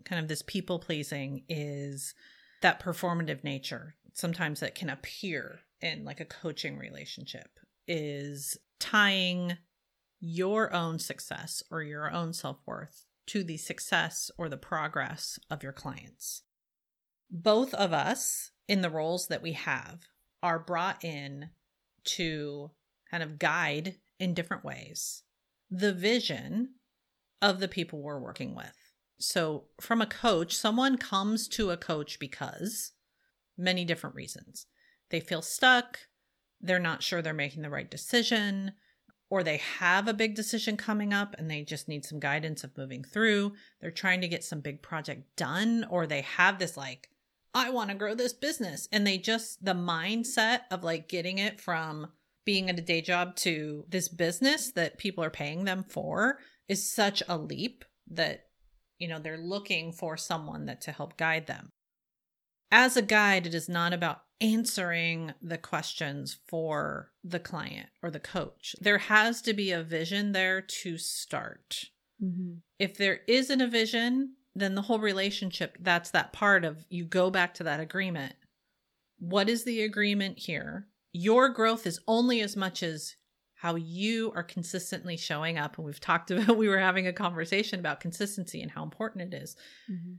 kind 0.05 0.21
of 0.21 0.29
this 0.29 0.41
people 0.41 0.79
pleasing 0.79 1.43
is 1.49 2.13
that 2.61 2.81
performative 2.81 3.43
nature 3.43 3.95
sometimes 4.17 4.59
that 4.61 4.73
can 4.73 4.89
appear 4.89 5.59
in 5.79 6.03
like 6.03 6.19
a 6.19 6.25
coaching 6.25 6.75
relationship 6.75 7.59
is 7.87 8.57
tying 8.79 9.55
your 10.19 10.73
own 10.73 10.97
success 10.97 11.61
or 11.69 11.83
your 11.83 12.11
own 12.11 12.33
self-worth 12.33 13.05
to 13.27 13.43
the 13.43 13.57
success 13.57 14.31
or 14.35 14.49
the 14.49 14.57
progress 14.57 15.37
of 15.51 15.61
your 15.61 15.71
clients. 15.71 16.41
Both 17.29 17.75
of 17.75 17.93
us 17.93 18.49
in 18.67 18.81
the 18.81 18.89
roles 18.89 19.27
that 19.27 19.43
we 19.43 19.51
have 19.51 19.99
are 20.41 20.57
brought 20.57 21.03
in 21.03 21.51
to 22.05 22.71
kind 23.11 23.21
of 23.21 23.37
guide 23.37 23.97
in 24.19 24.33
different 24.33 24.65
ways 24.65 25.23
the 25.69 25.93
vision 25.93 26.69
of 27.41 27.59
the 27.59 27.67
people 27.67 28.01
we're 28.01 28.19
working 28.19 28.55
with. 28.55 28.73
So, 29.19 29.65
from 29.81 30.01
a 30.01 30.05
coach, 30.07 30.55
someone 30.55 30.97
comes 30.97 31.47
to 31.49 31.71
a 31.71 31.77
coach 31.77 32.19
because 32.19 32.93
many 33.57 33.85
different 33.85 34.15
reasons. 34.15 34.65
They 35.09 35.19
feel 35.19 35.41
stuck, 35.41 35.99
they're 36.59 36.79
not 36.79 37.03
sure 37.03 37.21
they're 37.21 37.33
making 37.33 37.61
the 37.61 37.69
right 37.69 37.89
decision, 37.89 38.73
or 39.29 39.43
they 39.43 39.57
have 39.57 40.07
a 40.07 40.13
big 40.13 40.35
decision 40.35 40.77
coming 40.77 41.13
up 41.13 41.35
and 41.37 41.49
they 41.49 41.63
just 41.63 41.87
need 41.87 42.05
some 42.05 42.19
guidance 42.19 42.63
of 42.63 42.77
moving 42.77 43.03
through. 43.03 43.53
They're 43.81 43.91
trying 43.91 44.21
to 44.21 44.27
get 44.27 44.43
some 44.43 44.61
big 44.61 44.81
project 44.81 45.35
done, 45.35 45.85
or 45.89 46.07
they 46.07 46.21
have 46.21 46.59
this 46.59 46.77
like, 46.77 47.09
I 47.53 47.69
want 47.69 47.89
to 47.89 47.95
grow 47.95 48.15
this 48.15 48.33
business. 48.33 48.87
And 48.91 49.05
they 49.05 49.17
just, 49.17 49.63
the 49.63 49.73
mindset 49.73 50.61
of 50.71 50.83
like 50.83 51.09
getting 51.09 51.39
it 51.39 51.59
from 51.59 52.07
being 52.45 52.69
at 52.69 52.79
a 52.79 52.81
day 52.81 53.01
job 53.01 53.35
to 53.35 53.83
this 53.89 54.07
business 54.07 54.71
that 54.71 54.97
people 54.97 55.23
are 55.23 55.29
paying 55.29 55.65
them 55.65 55.83
for 55.83 56.39
is 56.69 56.89
such 56.89 57.21
a 57.27 57.37
leap 57.37 57.83
that, 58.09 58.45
you 58.97 59.07
know, 59.07 59.19
they're 59.19 59.37
looking 59.37 59.91
for 59.91 60.15
someone 60.15 60.65
that 60.65 60.81
to 60.81 60.91
help 60.91 61.17
guide 61.17 61.47
them 61.47 61.69
as 62.71 62.97
a 62.97 63.01
guide, 63.01 63.47
it 63.47 63.53
is 63.53 63.69
not 63.69 63.93
about 63.93 64.21
answering 64.39 65.33
the 65.41 65.57
questions 65.57 66.37
for 66.47 67.11
the 67.23 67.39
client 67.39 67.89
or 68.03 68.11
the 68.11 68.19
coach. 68.19 68.75
There 68.79 68.97
has 68.97 69.41
to 69.43 69.53
be 69.53 69.71
a 69.71 69.83
vision 69.83 70.31
there 70.31 70.61
to 70.61 70.97
start. 70.97 71.85
Mm-hmm. 72.23 72.55
If 72.79 72.97
there 72.97 73.21
isn't 73.27 73.61
a 73.61 73.67
vision, 73.67 74.33
then 74.55 74.75
the 74.75 74.83
whole 74.83 74.99
relationship, 74.99 75.77
that's 75.79 76.11
that 76.11 76.33
part 76.33 76.65
of 76.65 76.85
you 76.89 77.05
go 77.05 77.29
back 77.29 77.53
to 77.55 77.63
that 77.63 77.79
agreement. 77.79 78.33
What 79.19 79.49
is 79.49 79.63
the 79.63 79.81
agreement 79.81 80.37
here? 80.37 80.87
Your 81.13 81.49
growth 81.49 81.87
is 81.87 81.99
only 82.07 82.41
as 82.41 82.55
much 82.55 82.83
as 82.83 83.15
how 83.55 83.75
you 83.75 84.31
are 84.35 84.43
consistently 84.43 85.17
showing 85.17 85.57
up. 85.57 85.77
And 85.77 85.85
we've 85.85 85.99
talked 85.99 86.29
about, 86.31 86.57
we 86.57 86.67
were 86.67 86.77
having 86.77 87.07
a 87.07 87.13
conversation 87.13 87.79
about 87.79 87.99
consistency 87.99 88.61
and 88.61 88.69
how 88.69 88.83
important 88.83 89.33
it 89.33 89.37
is. 89.41 89.55
Mm-hmm 89.91 90.15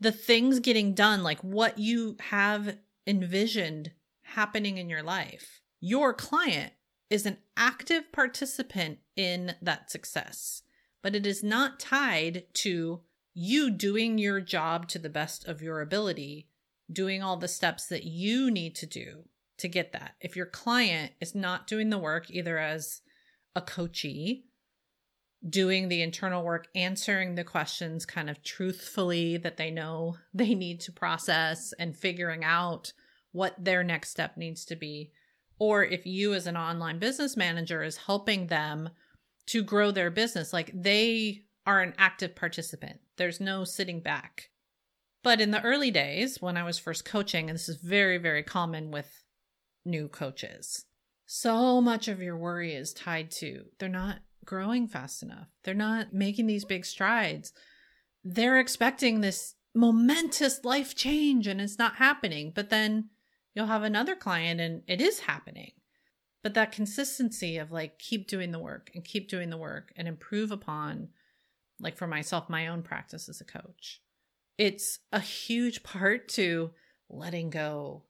the 0.00 0.12
things 0.12 0.60
getting 0.60 0.94
done, 0.94 1.22
like 1.22 1.40
what 1.40 1.78
you 1.78 2.16
have 2.30 2.76
envisioned 3.06 3.92
happening 4.22 4.78
in 4.78 4.88
your 4.88 5.02
life. 5.02 5.60
Your 5.80 6.12
client 6.12 6.72
is 7.10 7.26
an 7.26 7.38
active 7.56 8.12
participant 8.12 8.98
in 9.16 9.54
that 9.62 9.90
success, 9.90 10.62
but 11.02 11.14
it 11.14 11.26
is 11.26 11.42
not 11.42 11.80
tied 11.80 12.44
to 12.52 13.00
you 13.34 13.70
doing 13.70 14.18
your 14.18 14.40
job 14.40 14.88
to 14.88 14.98
the 14.98 15.08
best 15.08 15.46
of 15.46 15.62
your 15.62 15.80
ability, 15.80 16.48
doing 16.92 17.22
all 17.22 17.36
the 17.36 17.48
steps 17.48 17.86
that 17.86 18.04
you 18.04 18.50
need 18.50 18.74
to 18.74 18.86
do 18.86 19.24
to 19.58 19.68
get 19.68 19.92
that. 19.92 20.14
If 20.20 20.36
your 20.36 20.46
client 20.46 21.12
is 21.20 21.34
not 21.34 21.66
doing 21.66 21.90
the 21.90 21.98
work, 21.98 22.30
either 22.30 22.58
as 22.58 23.00
a 23.54 23.60
coachee 23.60 24.47
doing 25.46 25.88
the 25.88 26.02
internal 26.02 26.42
work, 26.42 26.68
answering 26.74 27.34
the 27.34 27.44
questions 27.44 28.04
kind 28.04 28.28
of 28.28 28.42
truthfully 28.42 29.36
that 29.36 29.56
they 29.56 29.70
know 29.70 30.16
they 30.34 30.54
need 30.54 30.80
to 30.80 30.92
process 30.92 31.72
and 31.78 31.96
figuring 31.96 32.44
out 32.44 32.92
what 33.32 33.54
their 33.62 33.84
next 33.84 34.10
step 34.10 34.36
needs 34.36 34.64
to 34.64 34.76
be. 34.76 35.12
Or 35.58 35.84
if 35.84 36.06
you, 36.06 36.34
as 36.34 36.46
an 36.46 36.56
online 36.56 36.98
business 36.98 37.36
manager, 37.36 37.82
is 37.82 37.96
helping 37.96 38.46
them 38.46 38.90
to 39.46 39.62
grow 39.62 39.90
their 39.90 40.10
business, 40.10 40.52
like 40.52 40.70
they 40.74 41.42
are 41.66 41.80
an 41.80 41.94
active 41.98 42.36
participant. 42.36 43.00
There's 43.16 43.40
no 43.40 43.64
sitting 43.64 44.00
back. 44.00 44.50
But 45.22 45.40
in 45.40 45.50
the 45.50 45.62
early 45.62 45.90
days, 45.90 46.40
when 46.40 46.56
I 46.56 46.62
was 46.62 46.78
first 46.78 47.04
coaching, 47.04 47.50
and 47.50 47.56
this 47.56 47.68
is 47.68 47.76
very, 47.76 48.18
very 48.18 48.42
common 48.42 48.90
with 48.90 49.24
new 49.84 50.08
coaches, 50.08 50.84
so 51.26 51.80
much 51.80 52.08
of 52.08 52.22
your 52.22 52.36
worry 52.36 52.74
is 52.74 52.94
tied 52.94 53.30
to 53.30 53.66
they're 53.78 53.88
not 53.88 54.20
growing 54.48 54.88
fast 54.88 55.22
enough. 55.22 55.48
They're 55.62 55.74
not 55.74 56.14
making 56.14 56.46
these 56.46 56.64
big 56.64 56.86
strides. 56.86 57.52
They're 58.24 58.58
expecting 58.58 59.20
this 59.20 59.56
momentous 59.74 60.64
life 60.64 60.96
change 60.96 61.46
and 61.46 61.60
it's 61.60 61.78
not 61.78 61.96
happening. 61.96 62.52
But 62.54 62.70
then 62.70 63.10
you'll 63.54 63.66
have 63.66 63.82
another 63.82 64.16
client 64.16 64.58
and 64.58 64.84
it 64.88 65.02
is 65.02 65.20
happening. 65.20 65.72
But 66.42 66.54
that 66.54 66.72
consistency 66.72 67.58
of 67.58 67.70
like 67.70 67.98
keep 67.98 68.26
doing 68.26 68.50
the 68.50 68.58
work 68.58 68.90
and 68.94 69.04
keep 69.04 69.28
doing 69.28 69.50
the 69.50 69.58
work 69.58 69.92
and 69.96 70.08
improve 70.08 70.50
upon, 70.50 71.08
like 71.78 71.98
for 71.98 72.06
myself, 72.06 72.48
my 72.48 72.68
own 72.68 72.82
practice 72.82 73.28
as 73.28 73.42
a 73.42 73.44
coach, 73.44 74.00
it's 74.56 75.00
a 75.12 75.20
huge 75.20 75.82
part 75.82 76.26
to 76.30 76.70
letting 77.10 77.50
go 77.50 78.04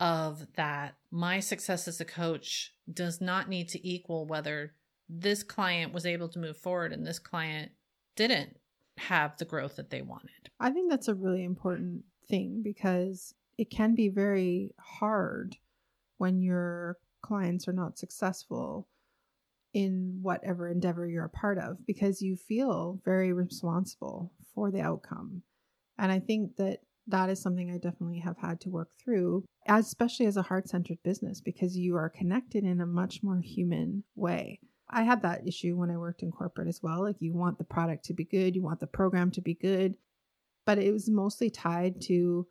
of 0.00 0.48
that. 0.56 0.96
My 1.12 1.38
success 1.38 1.86
as 1.86 2.00
a 2.00 2.04
coach 2.04 2.72
does 2.92 3.20
not 3.20 3.48
need 3.48 3.68
to 3.68 3.88
equal 3.88 4.26
whether 4.26 4.72
this 5.08 5.42
client 5.42 5.92
was 5.92 6.06
able 6.06 6.28
to 6.28 6.38
move 6.38 6.56
forward 6.56 6.92
and 6.92 7.06
this 7.06 7.18
client 7.18 7.72
didn't 8.16 8.56
have 8.98 9.36
the 9.36 9.44
growth 9.44 9.76
that 9.76 9.90
they 9.90 10.02
wanted. 10.02 10.50
I 10.58 10.70
think 10.70 10.90
that's 10.90 11.08
a 11.08 11.14
really 11.14 11.44
important 11.44 12.04
thing 12.28 12.62
because 12.62 13.34
it 13.58 13.70
can 13.70 13.94
be 13.94 14.08
very 14.08 14.70
hard 14.78 15.56
when 16.18 16.40
your 16.40 16.96
clients 17.22 17.68
are 17.68 17.72
not 17.72 17.98
successful 17.98 18.88
in 19.74 20.18
whatever 20.22 20.68
endeavor 20.68 21.06
you're 21.06 21.26
a 21.26 21.28
part 21.28 21.58
of 21.58 21.84
because 21.86 22.22
you 22.22 22.36
feel 22.36 22.98
very 23.04 23.32
responsible 23.32 24.32
for 24.54 24.70
the 24.70 24.80
outcome. 24.80 25.42
And 25.98 26.10
I 26.10 26.18
think 26.18 26.56
that 26.56 26.78
that 27.08 27.28
is 27.28 27.40
something 27.40 27.70
I 27.70 27.78
definitely 27.78 28.20
have 28.20 28.38
had 28.38 28.60
to 28.62 28.70
work 28.70 28.88
through, 28.98 29.44
especially 29.68 30.26
as 30.26 30.36
a 30.36 30.42
heart 30.42 30.68
centered 30.68 30.98
business, 31.04 31.40
because 31.40 31.76
you 31.76 31.96
are 31.96 32.08
connected 32.08 32.64
in 32.64 32.80
a 32.80 32.86
much 32.86 33.22
more 33.22 33.40
human 33.40 34.02
way. 34.14 34.60
I 34.88 35.02
had 35.02 35.22
that 35.22 35.46
issue 35.46 35.76
when 35.76 35.90
I 35.90 35.96
worked 35.96 36.22
in 36.22 36.30
corporate 36.30 36.68
as 36.68 36.80
well. 36.82 37.02
Like, 37.02 37.16
you 37.20 37.34
want 37.34 37.58
the 37.58 37.64
product 37.64 38.04
to 38.06 38.14
be 38.14 38.24
good, 38.24 38.54
you 38.54 38.62
want 38.62 38.80
the 38.80 38.86
program 38.86 39.30
to 39.32 39.40
be 39.40 39.54
good, 39.54 39.96
but 40.64 40.78
it 40.78 40.92
was 40.92 41.08
mostly 41.08 41.50
tied 41.50 42.00
to, 42.02 42.46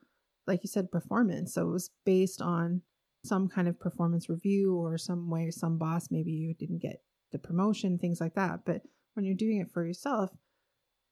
like 0.48 0.64
you 0.64 0.68
said, 0.68 0.92
performance. 0.92 1.54
So 1.54 1.68
it 1.68 1.72
was 1.72 1.92
based 2.06 2.42
on 2.42 2.82
some 3.24 3.48
kind 3.48 3.68
of 3.68 3.80
performance 3.80 4.30
review 4.30 4.76
or 4.76 4.98
some 4.98 5.30
way, 5.30 5.50
some 5.52 5.78
boss, 5.78 6.10
maybe 6.12 6.32
you 6.32 6.54
didn't 6.54 6.82
get 6.82 7.02
the 7.32 7.40
promotion, 7.40 7.98
things 7.98 8.22
like 8.22 8.36
that. 8.36 8.62
But 8.66 8.82
when 9.14 9.26
you're 9.26 9.36
doing 9.36 9.60
it 9.60 9.72
for 9.72 9.86
yourself, 9.86 10.32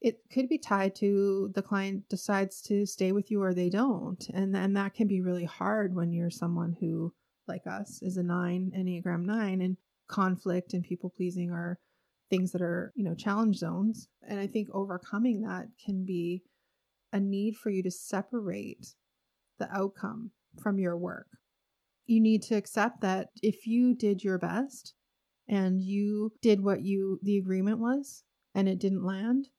it 0.02 0.20
could 0.32 0.50
be 0.50 0.58
tied 0.58 0.96
to 0.96 1.52
the 1.56 1.62
client 1.62 2.10
decides 2.10 2.62
to 2.64 2.86
stay 2.86 3.14
with 3.14 3.32
you 3.32 3.42
or 3.42 3.54
they 3.54 3.70
don't. 3.70 4.28
And 4.34 4.54
then 4.54 4.74
that 4.74 4.94
can 4.94 5.08
be 5.08 5.22
really 5.22 5.46
hard 5.46 5.96
when 5.96 6.12
you're 6.12 6.30
someone 6.30 6.76
who, 6.80 7.14
like 7.48 7.66
us, 7.66 8.02
is 8.02 8.18
a 8.18 8.24
nine, 8.24 8.74
Enneagram 8.78 9.24
nine, 9.26 9.62
and 9.62 9.78
conflict 10.08 10.74
and 10.74 10.84
people 10.84 11.10
pleasing 11.10 11.52
are 11.52 11.80
things 12.30 12.52
that 12.52 12.62
are, 12.62 12.92
you 12.96 13.04
know, 13.04 13.16
challenge 13.16 13.58
zones. 13.58 14.08
And 14.28 14.40
I 14.40 14.48
think 14.48 14.70
overcoming 14.74 15.42
that 15.42 15.68
can 15.84 16.06
be 16.06 16.44
a 17.12 17.20
need 17.20 17.56
for 17.56 17.70
you 17.70 17.84
to 17.84 17.92
separate 17.92 18.96
the 19.60 19.70
outcome 19.72 20.32
from 20.62 20.80
your 20.80 20.98
work. 20.98 21.28
You 22.06 22.20
need 22.20 22.42
to 22.44 22.56
accept 22.56 23.02
that 23.02 23.30
if 23.42 23.66
you 23.66 23.96
did 23.96 24.24
your 24.24 24.38
best 24.38 24.94
and 25.48 25.82
you 25.82 26.32
did 26.42 26.62
what 26.62 26.82
you 26.82 27.20
the 27.22 27.38
agreement 27.38 27.80
was 27.80 28.24
and 28.56 28.68
it 28.68 28.80
didn't 28.80 29.06
land, 29.06 29.50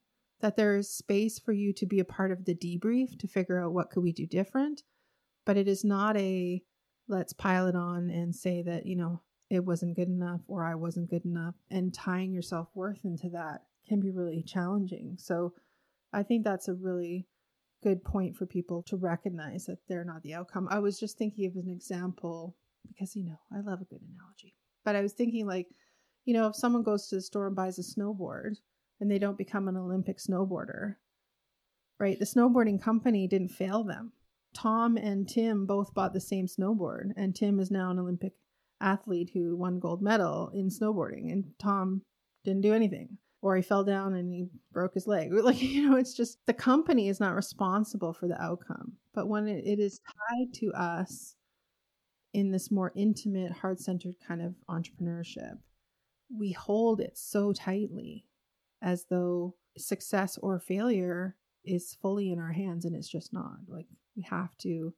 that 0.41 0.57
there 0.57 0.77
is 0.77 0.91
space 0.91 1.39
for 1.39 1.53
you 1.53 1.73
to 1.73 1.87
be 1.87 2.01
a 2.01 2.05
part 2.05 2.31
of 2.31 2.45
the 2.45 2.55
debrief 2.55 3.19
to 3.19 3.29
figure 3.29 3.63
out 3.63 3.73
what 3.73 3.91
could 3.91 4.03
we 4.03 4.13
do 4.13 4.27
different, 4.27 4.83
but 5.47 5.57
it 5.57 5.69
is 5.69 5.85
not 5.85 6.17
a 6.17 6.63
let's 7.09 7.33
pile 7.33 7.67
it 7.67 7.77
on 7.77 8.11
and 8.11 8.35
say 8.35 8.63
that, 8.63 8.87
you 8.87 8.97
know, 8.97 9.23
it 9.51 9.65
wasn't 9.65 9.97
good 9.97 10.09
enough 10.09 10.41
or 10.49 10.65
I 10.65 10.75
wasn't 10.75 11.11
good 11.11 11.25
enough. 11.25 11.55
And 11.71 11.95
tying 11.95 12.33
your 12.33 12.43
self 12.43 12.69
worth 12.75 13.05
into 13.05 13.29
that 13.31 13.63
can 13.87 14.01
be 14.01 14.11
really 14.11 14.43
challenging. 14.43 15.17
So 15.19 15.53
I 16.13 16.23
think 16.23 16.45
that's 16.45 16.69
a 16.69 16.75
really 16.75 17.27
good 17.83 18.03
point 18.03 18.37
for 18.37 18.47
people 18.47 18.83
to 18.85 18.97
recognize 18.97 19.67
that 19.67 19.79
they're 19.89 20.05
not 20.05 20.23
the 20.23 20.35
outcome. 20.35 20.69
I 20.71 20.79
was 20.79 20.99
just 20.99 21.19
thinking 21.19 21.47
of 21.47 21.57
an 21.57 21.69
example 21.69 22.57
because, 22.89 23.15
you 23.15 23.25
know, 23.25 23.39
I 23.53 23.61
love 23.61 23.81
a 23.81 23.85
good 23.85 24.01
analogy. 24.01 24.55
But 24.85 24.97
I 24.97 25.03
was 25.03 25.13
thinking, 25.13 25.47
like, 25.47 25.69
you 26.25 26.35
know, 26.35 26.49
if 26.49 26.57
someone 26.57 26.83
goes 26.83 27.09
to 27.09 27.17
the 27.17 27.21
store 27.21 27.47
and 27.47 27.57
buys 27.57 27.79
a 27.79 27.83
snowboard 27.83 28.57
and 29.01 29.11
they 29.11 29.19
don't 29.19 29.39
become 29.39 29.69
an 29.69 29.77
Olympic 29.77 30.19
snowboarder, 30.19 30.97
right? 31.99 32.19
The 32.19 32.25
snowboarding 32.25 32.81
company 32.81 33.27
didn't 33.27 33.49
fail 33.49 33.85
them. 33.85 34.13
Tom 34.55 34.97
and 34.97 35.29
Tim 35.29 35.67
both 35.67 35.93
bought 35.95 36.13
the 36.13 36.21
same 36.21 36.47
snowboard, 36.47 37.13
and 37.17 37.35
Tim 37.35 37.59
is 37.59 37.71
now 37.71 37.91
an 37.91 37.99
Olympic 37.99 38.35
athlete 38.85 39.31
who 39.33 39.57
won 39.57 39.79
gold 39.79 40.03
medal 40.03 40.51
in 40.55 40.69
snowboarding 40.69 41.33
and 41.33 41.45
Tom 41.59 42.03
didn't 42.45 42.61
do 42.61 42.75
anything 42.75 43.19
or 43.45 43.57
he 43.57 43.63
fell 43.63 43.85
down 43.85 44.15
and 44.15 44.33
he 44.33 44.47
broke 44.73 44.95
his 44.95 45.07
leg. 45.07 45.31
Like, 45.45 45.61
you 45.61 45.89
know, 45.89 45.97
it's 45.97 46.15
just 46.15 46.39
the 46.47 46.55
company 46.55 47.09
is 47.09 47.21
not 47.21 47.35
responsible 47.35 48.15
for 48.15 48.27
the 48.27 48.41
outcome. 48.43 48.95
But 49.13 49.29
when 49.29 49.47
it, 49.47 49.67
it 49.67 49.79
is 49.79 50.01
tied 50.01 50.55
to 50.55 50.73
us 50.73 51.37
in 52.33 52.51
this 52.51 52.71
more 52.71 52.91
intimate, 52.97 53.53
heart 53.53 53.81
centered 53.81 54.15
kind 54.27 54.41
of 54.41 54.55
entrepreneurship, 54.71 55.59
we 56.35 56.53
hold 56.53 57.01
it 57.01 57.19
so 57.19 57.53
tightly 57.53 58.25
as 58.81 59.05
though 59.11 59.55
success 59.77 60.39
or 60.39 60.59
failure 60.59 61.37
is 61.67 61.99
fully 62.01 62.33
in 62.33 62.39
our 62.39 62.53
hands 62.53 62.87
and 62.87 62.97
it's 62.97 63.11
just 63.11 63.35
not. 63.35 63.59
Like, 63.69 63.87
we 64.17 64.23
have 64.23 64.57
to 64.59 64.95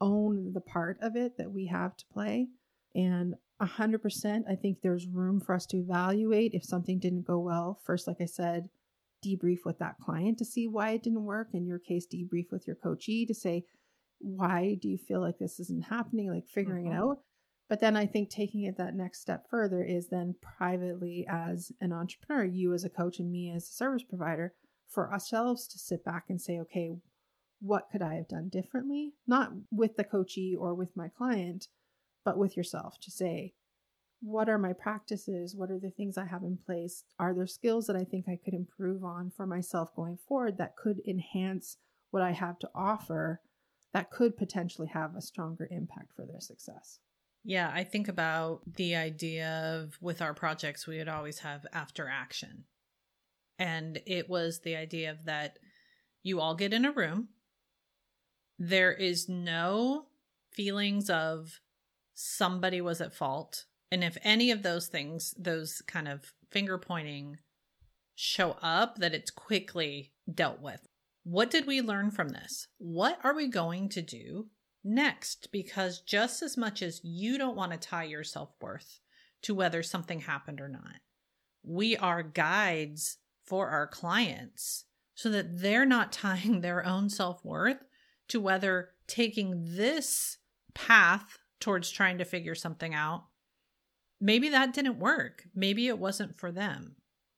own 0.00 0.52
the 0.52 0.60
part 0.60 0.98
of 1.00 1.14
it 1.14 1.38
that 1.38 1.52
we 1.52 1.66
have 1.66 1.96
to 1.96 2.04
play 2.12 2.48
and 2.94 3.34
100%, 3.60 4.42
I 4.48 4.54
think 4.56 4.78
there's 4.82 5.06
room 5.06 5.40
for 5.40 5.54
us 5.54 5.66
to 5.66 5.76
evaluate 5.78 6.52
if 6.54 6.64
something 6.64 6.98
didn't 6.98 7.26
go 7.26 7.38
well. 7.38 7.80
First, 7.84 8.08
like 8.08 8.20
I 8.20 8.26
said, 8.26 8.68
debrief 9.24 9.64
with 9.64 9.78
that 9.78 9.98
client 10.00 10.38
to 10.38 10.44
see 10.44 10.66
why 10.66 10.90
it 10.90 11.02
didn't 11.02 11.24
work. 11.24 11.48
In 11.52 11.66
your 11.66 11.78
case, 11.78 12.06
debrief 12.12 12.50
with 12.50 12.66
your 12.66 12.76
coachee 12.76 13.24
to 13.26 13.34
say, 13.34 13.64
why 14.18 14.78
do 14.80 14.88
you 14.88 14.98
feel 14.98 15.20
like 15.20 15.38
this 15.38 15.60
isn't 15.60 15.86
happening? 15.86 16.32
Like 16.32 16.48
figuring 16.48 16.86
mm-hmm. 16.86 16.96
it 16.96 17.02
out. 17.02 17.18
But 17.68 17.80
then 17.80 17.96
I 17.96 18.06
think 18.06 18.28
taking 18.28 18.64
it 18.64 18.76
that 18.78 18.94
next 18.94 19.20
step 19.20 19.48
further 19.48 19.82
is 19.82 20.08
then 20.08 20.34
privately 20.42 21.26
as 21.28 21.72
an 21.80 21.92
entrepreneur, 21.92 22.44
you 22.44 22.74
as 22.74 22.84
a 22.84 22.90
coach 22.90 23.18
and 23.18 23.30
me 23.30 23.50
as 23.50 23.68
a 23.68 23.72
service 23.72 24.02
provider, 24.02 24.52
for 24.88 25.10
ourselves 25.10 25.66
to 25.68 25.78
sit 25.78 26.04
back 26.04 26.24
and 26.28 26.40
say, 26.40 26.58
okay, 26.58 26.90
what 27.60 27.88
could 27.90 28.02
I 28.02 28.16
have 28.16 28.28
done 28.28 28.50
differently? 28.50 29.14
Not 29.26 29.52
with 29.70 29.96
the 29.96 30.04
coachee 30.04 30.54
or 30.54 30.74
with 30.74 30.96
my 30.96 31.08
client, 31.08 31.68
but 32.24 32.38
with 32.38 32.56
yourself 32.56 32.98
to 33.00 33.10
say, 33.10 33.54
what 34.20 34.48
are 34.48 34.58
my 34.58 34.72
practices? 34.72 35.56
What 35.56 35.70
are 35.70 35.80
the 35.80 35.90
things 35.90 36.16
I 36.16 36.26
have 36.26 36.44
in 36.44 36.56
place? 36.64 37.04
Are 37.18 37.34
there 37.34 37.46
skills 37.46 37.86
that 37.86 37.96
I 37.96 38.04
think 38.04 38.26
I 38.28 38.38
could 38.42 38.54
improve 38.54 39.02
on 39.02 39.32
for 39.36 39.46
myself 39.46 39.94
going 39.96 40.16
forward 40.16 40.58
that 40.58 40.76
could 40.76 41.00
enhance 41.06 41.76
what 42.10 42.22
I 42.22 42.30
have 42.32 42.58
to 42.60 42.70
offer 42.74 43.40
that 43.92 44.10
could 44.10 44.36
potentially 44.36 44.88
have 44.88 45.14
a 45.14 45.20
stronger 45.20 45.68
impact 45.70 46.12
for 46.14 46.24
their 46.24 46.40
success? 46.40 47.00
Yeah, 47.44 47.70
I 47.74 47.82
think 47.84 48.08
about 48.08 48.60
the 48.76 48.94
idea 48.94 49.48
of 49.74 49.98
with 50.00 50.22
our 50.22 50.34
projects, 50.34 50.86
we 50.86 50.98
would 50.98 51.08
always 51.08 51.40
have 51.40 51.66
after 51.72 52.08
action. 52.08 52.64
And 53.58 54.00
it 54.06 54.28
was 54.28 54.60
the 54.60 54.76
idea 54.76 55.10
of 55.10 55.24
that 55.24 55.58
you 56.22 56.40
all 56.40 56.54
get 56.54 56.72
in 56.72 56.84
a 56.84 56.92
room. 56.92 57.28
There 58.58 58.92
is 58.92 59.28
no 59.28 60.06
feelings 60.52 61.10
of 61.10 61.60
somebody 62.14 62.80
was 62.80 63.00
at 63.00 63.14
fault. 63.14 63.64
And 63.90 64.02
if 64.02 64.16
any 64.22 64.50
of 64.50 64.62
those 64.62 64.88
things, 64.88 65.34
those 65.38 65.82
kind 65.86 66.08
of 66.08 66.32
finger 66.50 66.78
pointing 66.78 67.38
show 68.14 68.56
up, 68.62 68.96
that 68.98 69.14
it's 69.14 69.30
quickly 69.30 70.12
dealt 70.32 70.60
with. 70.60 70.86
What 71.24 71.50
did 71.50 71.66
we 71.66 71.80
learn 71.80 72.10
from 72.10 72.30
this? 72.30 72.68
What 72.78 73.18
are 73.22 73.34
we 73.34 73.48
going 73.48 73.88
to 73.90 74.02
do 74.02 74.48
next? 74.82 75.48
Because 75.52 76.00
just 76.00 76.42
as 76.42 76.56
much 76.56 76.82
as 76.82 77.00
you 77.04 77.38
don't 77.38 77.56
want 77.56 77.72
to 77.72 77.78
tie 77.78 78.04
your 78.04 78.24
self 78.24 78.50
worth 78.60 79.00
to 79.42 79.54
whether 79.54 79.82
something 79.82 80.20
happened 80.20 80.60
or 80.60 80.68
not, 80.68 81.00
we 81.62 81.96
are 81.96 82.22
guides 82.22 83.18
for 83.44 83.68
our 83.68 83.86
clients 83.86 84.84
so 85.14 85.30
that 85.30 85.60
they're 85.60 85.86
not 85.86 86.12
tying 86.12 86.60
their 86.60 86.84
own 86.84 87.08
self 87.08 87.44
worth 87.44 87.84
to 88.28 88.40
whether 88.40 88.90
taking 89.06 89.76
this 89.76 90.38
path 90.74 91.38
towards 91.62 91.90
trying 91.90 92.18
to 92.18 92.24
figure 92.24 92.54
something 92.54 92.94
out. 92.94 93.24
Maybe 94.20 94.50
that 94.50 94.74
didn't 94.74 94.98
work. 94.98 95.44
Maybe 95.54 95.88
it 95.88 95.98
wasn't 95.98 96.36
for 96.36 96.52
them. 96.52 96.96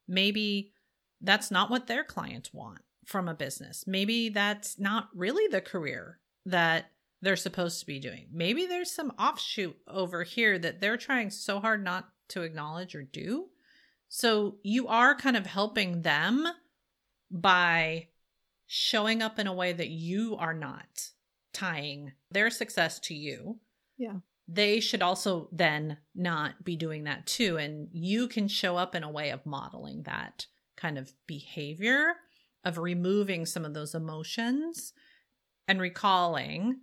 Maybe 0.08 0.72
that's 1.20 1.50
not 1.50 1.70
what 1.70 1.86
their 1.86 2.04
clients 2.04 2.52
want 2.52 2.80
from 3.06 3.28
a 3.28 3.34
business. 3.34 3.84
Maybe 3.86 4.30
that's 4.30 4.78
not 4.78 5.08
really 5.14 5.46
the 5.46 5.60
career 5.60 6.18
that 6.46 6.86
they're 7.22 7.36
supposed 7.36 7.80
to 7.80 7.86
be 7.86 7.98
doing. 7.98 8.26
Maybe 8.32 8.66
there's 8.66 8.90
some 8.90 9.12
offshoot 9.18 9.76
over 9.86 10.24
here 10.24 10.58
that 10.58 10.80
they're 10.80 10.96
trying 10.96 11.30
so 11.30 11.60
hard 11.60 11.84
not 11.84 12.08
to 12.28 12.42
acknowledge 12.42 12.94
or 12.94 13.02
do. 13.02 13.46
So 14.08 14.56
you 14.62 14.88
are 14.88 15.14
kind 15.14 15.36
of 15.36 15.46
helping 15.46 16.02
them 16.02 16.46
by 17.30 18.08
showing 18.66 19.22
up 19.22 19.38
in 19.38 19.46
a 19.46 19.54
way 19.54 19.72
that 19.72 19.88
you 19.88 20.36
are 20.36 20.54
not 20.54 21.10
tying 21.52 22.12
their 22.30 22.50
success 22.50 22.98
to 23.00 23.14
you. 23.14 23.58
Yeah. 23.96 24.16
They 24.46 24.80
should 24.80 25.02
also 25.02 25.48
then 25.52 25.98
not 26.14 26.64
be 26.64 26.76
doing 26.76 27.04
that 27.04 27.26
too. 27.26 27.56
And 27.56 27.88
you 27.92 28.28
can 28.28 28.48
show 28.48 28.76
up 28.76 28.94
in 28.94 29.02
a 29.02 29.10
way 29.10 29.30
of 29.30 29.46
modeling 29.46 30.02
that 30.02 30.46
kind 30.76 30.98
of 30.98 31.12
behavior, 31.26 32.14
of 32.64 32.78
removing 32.78 33.46
some 33.46 33.64
of 33.64 33.74
those 33.74 33.94
emotions 33.94 34.92
and 35.66 35.80
recalling 35.80 36.80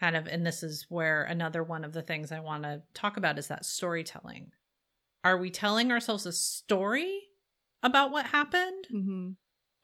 kind 0.00 0.16
of, 0.16 0.26
and 0.26 0.46
this 0.46 0.62
is 0.62 0.86
where 0.88 1.24
another 1.24 1.62
one 1.62 1.84
of 1.84 1.92
the 1.92 2.02
things 2.02 2.32
I 2.32 2.40
want 2.40 2.62
to 2.64 2.82
talk 2.94 3.16
about 3.16 3.38
is 3.38 3.48
that 3.48 3.64
storytelling. 3.64 4.50
Are 5.22 5.38
we 5.38 5.50
telling 5.50 5.92
ourselves 5.92 6.26
a 6.26 6.32
story 6.32 7.20
about 7.82 8.10
what 8.10 8.26
happened? 8.26 8.86
Mm-hmm. 8.92 9.30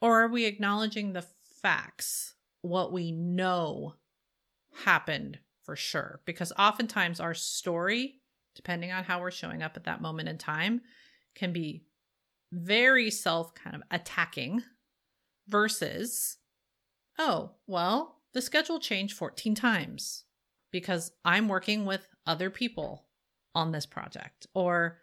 Or 0.01 0.23
are 0.23 0.27
we 0.27 0.45
acknowledging 0.45 1.13
the 1.13 1.25
facts, 1.61 2.35
what 2.61 2.91
we 2.91 3.11
know 3.11 3.95
happened 4.83 5.39
for 5.63 5.75
sure? 5.75 6.21
Because 6.25 6.51
oftentimes 6.57 7.19
our 7.19 7.33
story, 7.33 8.21
depending 8.55 8.91
on 8.91 9.03
how 9.03 9.21
we're 9.21 9.31
showing 9.31 9.61
up 9.61 9.77
at 9.77 9.85
that 9.85 10.01
moment 10.01 10.29
in 10.29 10.37
time, 10.37 10.81
can 11.35 11.53
be 11.53 11.85
very 12.51 13.09
self 13.09 13.53
kind 13.53 13.75
of 13.75 13.83
attacking 13.91 14.63
versus, 15.47 16.37
oh, 17.17 17.51
well, 17.67 18.21
the 18.33 18.41
schedule 18.41 18.79
changed 18.79 19.15
14 19.15 19.55
times 19.55 20.25
because 20.71 21.11
I'm 21.25 21.47
working 21.47 21.85
with 21.85 22.07
other 22.25 22.49
people 22.49 23.05
on 23.53 23.71
this 23.71 23.85
project. 23.85 24.47
Or 24.53 24.99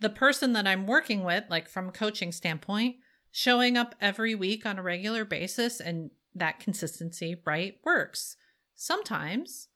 the 0.00 0.10
person 0.10 0.52
that 0.54 0.66
I'm 0.66 0.86
working 0.86 1.22
with, 1.22 1.44
like 1.48 1.68
from 1.68 1.88
a 1.88 1.92
coaching 1.92 2.32
standpoint, 2.32 2.96
showing 3.30 3.76
up 3.76 3.94
every 4.00 4.34
week 4.34 4.66
on 4.66 4.78
a 4.78 4.82
regular 4.82 5.24
basis 5.24 5.80
and 5.80 6.10
that 6.34 6.60
consistency, 6.60 7.40
right, 7.44 7.76
works. 7.84 8.36
Sometimes 8.74 9.68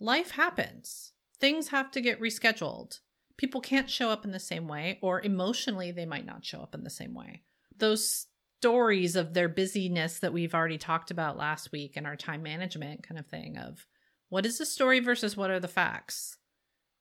life 0.00 0.32
happens, 0.32 1.12
things 1.40 1.68
have 1.68 1.90
to 1.92 2.00
get 2.00 2.20
rescheduled. 2.20 3.00
People 3.36 3.60
can't 3.60 3.90
show 3.90 4.10
up 4.10 4.24
in 4.24 4.30
the 4.30 4.38
same 4.38 4.68
way, 4.68 4.98
or 5.02 5.20
emotionally, 5.20 5.90
they 5.90 6.06
might 6.06 6.26
not 6.26 6.44
show 6.44 6.60
up 6.60 6.74
in 6.74 6.84
the 6.84 6.90
same 6.90 7.14
way. 7.14 7.42
Those 7.76 8.26
stories 8.60 9.16
of 9.16 9.34
their 9.34 9.48
busyness 9.48 10.20
that 10.20 10.32
we've 10.32 10.54
already 10.54 10.78
talked 10.78 11.10
about 11.10 11.36
last 11.36 11.72
week 11.72 11.96
in 11.96 12.06
our 12.06 12.16
time 12.16 12.42
management 12.42 13.06
kind 13.06 13.18
of 13.18 13.26
thing 13.26 13.58
of 13.58 13.86
what 14.30 14.46
is 14.46 14.58
the 14.58 14.64
story 14.64 15.00
versus 15.00 15.36
what 15.36 15.50
are 15.50 15.60
the 15.60 15.68
facts? 15.68 16.38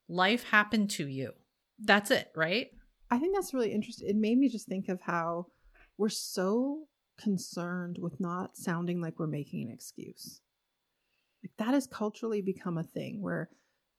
Life 0.10 0.44
happened 0.44 0.90
to 0.92 1.08
you. 1.08 1.32
That's 1.80 2.12
it, 2.12 2.32
right? 2.36 2.68
I 3.10 3.18
think 3.18 3.34
that's 3.34 3.54
really 3.54 3.72
interesting. 3.72 4.10
It 4.10 4.16
made 4.16 4.38
me 4.38 4.50
just 4.50 4.68
think 4.68 4.90
of 4.90 5.00
how 5.02 5.48
we're 5.98 6.10
so 6.10 6.88
concerned 7.18 7.98
with 8.02 8.20
not 8.20 8.58
sounding 8.58 9.00
like 9.00 9.18
we're 9.18 9.28
making 9.28 9.68
an 9.68 9.74
excuse. 9.74 10.42
Like 11.44 11.52
that 11.58 11.74
has 11.74 11.88
culturally 11.88 12.42
become 12.42 12.78
a 12.78 12.84
thing 12.84 13.22
where 13.22 13.50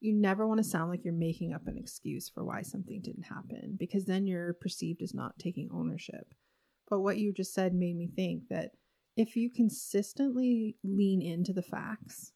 you 0.00 0.12
never 0.12 0.46
want 0.46 0.58
to 0.58 0.64
sound 0.64 0.90
like 0.90 1.04
you're 1.04 1.14
making 1.14 1.52
up 1.52 1.66
an 1.66 1.78
excuse 1.78 2.28
for 2.28 2.44
why 2.44 2.62
something 2.62 3.00
didn't 3.02 3.24
happen 3.24 3.76
because 3.78 4.04
then 4.04 4.26
you're 4.26 4.54
perceived 4.54 5.02
as 5.02 5.14
not 5.14 5.38
taking 5.38 5.68
ownership. 5.72 6.34
But 6.88 7.00
what 7.00 7.18
you 7.18 7.32
just 7.32 7.54
said 7.54 7.74
made 7.74 7.96
me 7.96 8.08
think 8.14 8.48
that 8.50 8.72
if 9.16 9.36
you 9.36 9.50
consistently 9.50 10.76
lean 10.82 11.22
into 11.22 11.52
the 11.52 11.62
facts, 11.62 12.32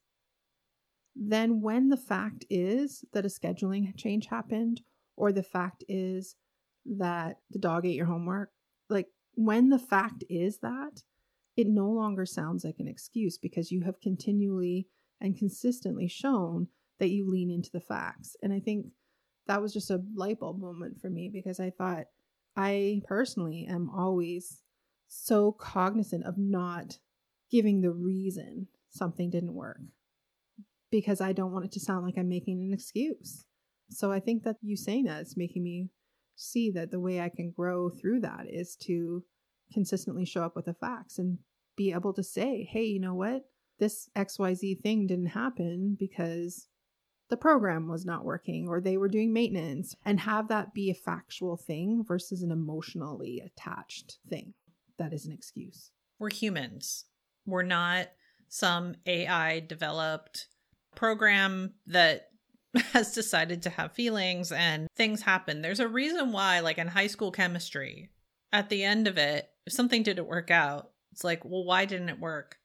then 1.15 1.61
when 1.61 1.89
the 1.89 1.97
fact 1.97 2.45
is 2.49 3.05
that 3.13 3.25
a 3.25 3.29
scheduling 3.29 3.95
change 3.97 4.27
happened, 4.27 4.81
or 5.17 5.33
the 5.33 5.43
fact 5.43 5.85
is 5.89 6.37
that 6.87 7.39
the 7.51 7.59
dog 7.59 7.85
ate 7.85 7.97
your 7.97 8.07
homework, 8.07 8.51
like 8.89 9.09
when 9.35 9.69
the 9.69 9.79
fact 9.79 10.25
is 10.31 10.59
that, 10.59 11.03
it 11.57 11.67
no 11.67 11.91
longer 11.91 12.25
sounds 12.25 12.65
like 12.65 12.77
an 12.79 12.87
excuse 12.87 13.37
because 13.37 13.73
you 13.73 13.83
have 13.83 14.01
continually 14.01 14.87
and 15.21 15.37
consistently 15.37 16.09
shown 16.09 16.69
that 16.99 17.11
you 17.11 17.29
lean 17.29 17.51
into 17.51 17.71
the 17.73 17.81
facts. 17.81 18.37
And 18.43 18.53
I 18.53 18.61
think 18.61 18.87
that 19.47 19.63
was 19.63 19.73
just 19.73 19.91
a 19.91 20.03
light 20.15 20.41
bulb 20.41 20.61
moment 20.61 21.01
for 21.01 21.11
me 21.11 21.31
because 21.33 21.61
I 21.61 21.71
thought, 21.71 22.07
I 22.57 23.03
personally 23.07 23.67
am 23.69 23.89
always 23.89 24.63
so 25.07 25.53
cognizant 25.53 26.25
of 26.25 26.37
not 26.37 26.99
giving 27.51 27.81
the 27.81 27.93
reason 27.93 28.67
something 28.91 29.31
didn't 29.31 29.55
work 29.55 29.81
because 30.91 31.21
I 31.21 31.33
don't 31.33 31.53
want 31.53 31.67
it 31.67 31.73
to 31.73 31.81
sound 31.81 32.05
like 32.05 32.19
I'm 32.19 32.29
making 32.29 32.61
an 32.61 32.73
excuse. 32.73 33.45
So 33.91 34.13
I 34.13 34.21
think 34.21 34.43
that 34.43 34.57
you 34.61 34.77
saying 34.77 35.05
that 35.05 35.23
is 35.23 35.37
making 35.37 35.63
me 35.63 35.91
see 36.37 36.71
that 36.73 36.91
the 36.91 37.01
way 37.01 37.21
I 37.21 37.29
can 37.29 37.51
grow 37.51 37.91
through 37.91 38.21
that 38.21 38.47
is 38.49 38.77
to 38.83 39.25
consistently 39.73 40.25
show 40.25 40.43
up 40.43 40.57
with 40.57 40.67
the 40.67 40.75
facts 40.75 41.19
and 41.19 41.39
be 41.77 41.93
able 41.93 42.13
to 42.15 42.23
say, 42.23 42.69
hey, 42.71 42.85
you 42.85 43.01
know 43.01 43.15
what? 43.15 43.45
This 43.79 44.09
XYZ 44.17 44.81
thing 44.81 45.07
didn't 45.07 45.27
happen 45.27 45.97
because 45.99 46.67
the 47.31 47.37
program 47.37 47.89
was 47.89 48.05
not 48.05 48.25
working 48.25 48.69
or 48.69 48.81
they 48.81 48.97
were 48.97 49.09
doing 49.09 49.33
maintenance 49.33 49.95
and 50.05 50.21
have 50.21 50.49
that 50.49 50.73
be 50.75 50.91
a 50.91 50.95
factual 50.95 51.57
thing 51.57 52.03
versus 52.07 52.43
an 52.43 52.51
emotionally 52.51 53.43
attached 53.45 54.19
thing 54.29 54.55
that 54.99 55.13
is 55.13 55.27
an 55.27 55.33
excuse. 55.33 55.91
We're 56.19 56.31
humans. 56.31 57.05
We're 57.47 57.63
not 57.63 58.09
some 58.49 58.97
AI 59.07 59.61
developed 59.61 60.49
program 60.95 61.75
that 61.87 62.29
has 62.93 63.13
decided 63.15 63.63
to 63.63 63.71
have 63.71 63.93
feelings 63.93 64.53
and 64.53 64.89
things 64.97 65.23
happen. 65.23 65.63
There's 65.63 65.81
a 65.81 65.89
reason 65.89 66.33
why, 66.33 66.61
like 66.61 66.79
in 66.79 66.89
high 66.89 67.07
school 67.07 67.31
chemistry, 67.31 68.11
at 68.53 68.69
the 68.69 68.85
end 68.85 69.07
of 69.07 69.19
it, 69.19 69.49
if 69.67 69.73
something 69.73 70.03
didn't 70.03 70.27
work 70.27 70.51
out, 70.51 70.91
it's 71.13 71.25
like, 71.25 71.45
well, 71.45 71.65
why 71.65 71.85
didn't 71.85 72.09
it 72.09 72.21
work? 72.21 72.58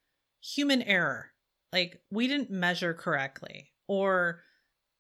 Human 0.55 0.81
error. 0.83 1.31
Like, 1.71 2.01
we 2.11 2.27
didn't 2.27 2.51
measure 2.51 2.93
correctly, 2.93 3.71
or 3.87 4.41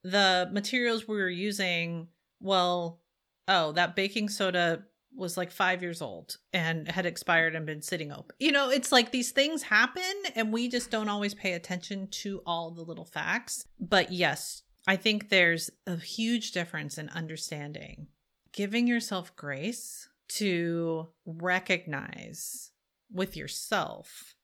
the 0.03 0.49
materials 0.51 1.07
we 1.07 1.17
were 1.17 1.29
using, 1.29 2.07
well, 2.39 3.01
oh, 3.47 3.71
that 3.73 3.95
baking 3.95 4.29
soda 4.29 4.83
was 5.15 5.37
like 5.37 5.51
five 5.51 5.81
years 5.81 6.01
old 6.01 6.37
and 6.51 6.87
had 6.87 7.05
expired 7.05 7.55
and 7.55 7.65
been 7.65 7.81
sitting 7.81 8.11
open. 8.11 8.35
You 8.39 8.51
know, 8.51 8.69
it's 8.69 8.91
like 8.91 9.11
these 9.11 9.31
things 9.31 9.63
happen 9.63 10.03
and 10.35 10.51
we 10.51 10.67
just 10.67 10.89
don't 10.89 11.09
always 11.09 11.33
pay 11.33 11.53
attention 11.53 12.07
to 12.07 12.41
all 12.45 12.71
the 12.71 12.81
little 12.81 13.05
facts. 13.05 13.65
But 13.79 14.11
yes, 14.11 14.63
I 14.87 14.95
think 14.95 15.29
there's 15.29 15.69
a 15.85 15.97
huge 15.97 16.51
difference 16.51 16.97
in 16.97 17.09
understanding, 17.09 18.07
giving 18.51 18.87
yourself 18.87 19.35
grace 19.35 20.09
to 20.29 21.09
recognize 21.25 22.71
with 23.11 23.37
yourself 23.37 24.35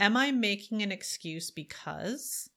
Am 0.00 0.16
I 0.16 0.30
making 0.30 0.82
an 0.82 0.92
excuse 0.92 1.50
because 1.50 2.48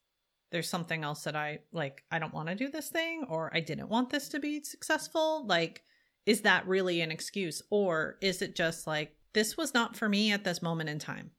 there's 0.52 0.68
something 0.68 1.02
else 1.02 1.24
that 1.24 1.34
I 1.34 1.60
like, 1.72 2.04
I 2.10 2.18
don't 2.18 2.34
want 2.34 2.48
to 2.48 2.54
do 2.54 2.68
this 2.68 2.90
thing, 2.90 3.24
or 3.28 3.50
I 3.54 3.60
didn't 3.60 3.88
want 3.88 4.10
this 4.10 4.28
to 4.28 4.38
be 4.38 4.62
successful. 4.62 5.46
Like, 5.46 5.82
is 6.26 6.42
that 6.42 6.68
really 6.68 7.00
an 7.00 7.10
excuse? 7.10 7.62
Or 7.70 8.16
is 8.20 8.42
it 8.42 8.54
just 8.54 8.86
like, 8.86 9.16
this 9.32 9.56
was 9.56 9.74
not 9.74 9.96
for 9.96 10.08
me 10.08 10.30
at 10.30 10.44
this 10.44 10.62
moment 10.62 10.90
in 10.90 10.98
time? 10.98 11.30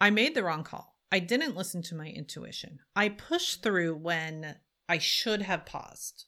I 0.00 0.10
made 0.10 0.34
the 0.34 0.44
wrong 0.44 0.62
call. 0.62 0.94
I 1.10 1.18
didn't 1.18 1.56
listen 1.56 1.82
to 1.84 1.94
my 1.94 2.08
intuition. 2.08 2.78
I 2.94 3.08
pushed 3.08 3.62
through 3.62 3.96
when 3.96 4.56
I 4.88 4.98
should 4.98 5.42
have 5.42 5.66
paused. 5.66 6.26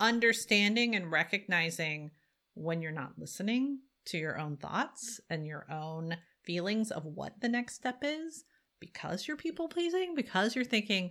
Understanding 0.00 0.96
and 0.96 1.12
recognizing 1.12 2.10
when 2.54 2.80
you're 2.80 2.90
not 2.90 3.18
listening 3.18 3.80
to 4.06 4.16
your 4.16 4.38
own 4.38 4.56
thoughts 4.56 5.20
and 5.28 5.46
your 5.46 5.66
own 5.70 6.16
feelings 6.44 6.90
of 6.90 7.04
what 7.04 7.40
the 7.40 7.48
next 7.48 7.74
step 7.74 7.98
is 8.02 8.44
because 8.80 9.28
you're 9.28 9.36
people 9.36 9.68
pleasing, 9.68 10.14
because 10.14 10.54
you're 10.54 10.64
thinking, 10.64 11.10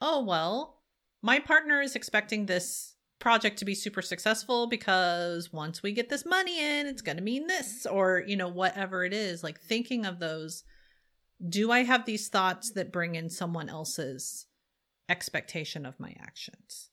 oh, 0.00 0.22
well, 0.24 0.82
my 1.22 1.38
partner 1.38 1.80
is 1.80 1.96
expecting 1.96 2.46
this 2.46 2.94
project 3.18 3.58
to 3.58 3.64
be 3.64 3.74
super 3.74 4.00
successful 4.02 4.68
because 4.68 5.52
once 5.52 5.82
we 5.82 5.92
get 5.92 6.08
this 6.08 6.24
money 6.24 6.60
in, 6.60 6.86
it's 6.86 7.02
going 7.02 7.16
to 7.16 7.22
mean 7.22 7.48
this, 7.48 7.84
or, 7.86 8.22
you 8.26 8.36
know, 8.36 8.48
whatever 8.48 9.04
it 9.04 9.12
is. 9.12 9.42
Like 9.42 9.60
thinking 9.60 10.06
of 10.06 10.20
those 10.20 10.62
do 11.46 11.70
I 11.70 11.84
have 11.84 12.04
these 12.04 12.28
thoughts 12.28 12.72
that 12.72 12.92
bring 12.92 13.14
in 13.14 13.30
someone 13.30 13.68
else's 13.68 14.46
expectation 15.08 15.86
of 15.86 16.00
my 16.00 16.14
actions? 16.20 16.90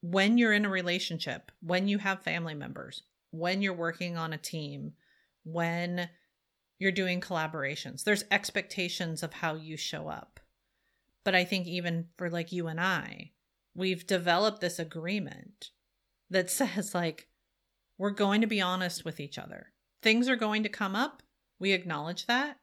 When 0.00 0.38
you're 0.38 0.54
in 0.54 0.64
a 0.64 0.70
relationship, 0.70 1.52
when 1.60 1.88
you 1.88 1.98
have 1.98 2.22
family 2.22 2.54
members, 2.54 3.02
when 3.30 3.60
you're 3.62 3.74
working 3.74 4.16
on 4.16 4.32
a 4.32 4.38
team, 4.38 4.92
when 5.44 6.08
you're 6.82 6.92
doing 6.92 7.20
collaborations, 7.20 8.04
there's 8.04 8.24
expectations 8.30 9.22
of 9.22 9.32
how 9.34 9.54
you 9.54 9.76
show 9.76 10.08
up. 10.08 10.40
But 11.24 11.34
I 11.34 11.44
think 11.44 11.66
even 11.68 12.08
for 12.18 12.28
like 12.28 12.50
you 12.52 12.66
and 12.66 12.80
I, 12.80 13.30
we've 13.74 14.06
developed 14.06 14.60
this 14.60 14.78
agreement 14.78 15.70
that 16.28 16.50
says, 16.58 16.94
like, 16.94 17.28
we're 17.98 18.10
going 18.10 18.40
to 18.40 18.46
be 18.46 18.60
honest 18.60 19.04
with 19.04 19.20
each 19.20 19.38
other. 19.38 19.68
Things 20.02 20.28
are 20.28 20.36
going 20.36 20.64
to 20.64 20.68
come 20.68 20.96
up. 20.96 21.22
We 21.60 21.72
acknowledge 21.72 22.26
that. 22.26 22.58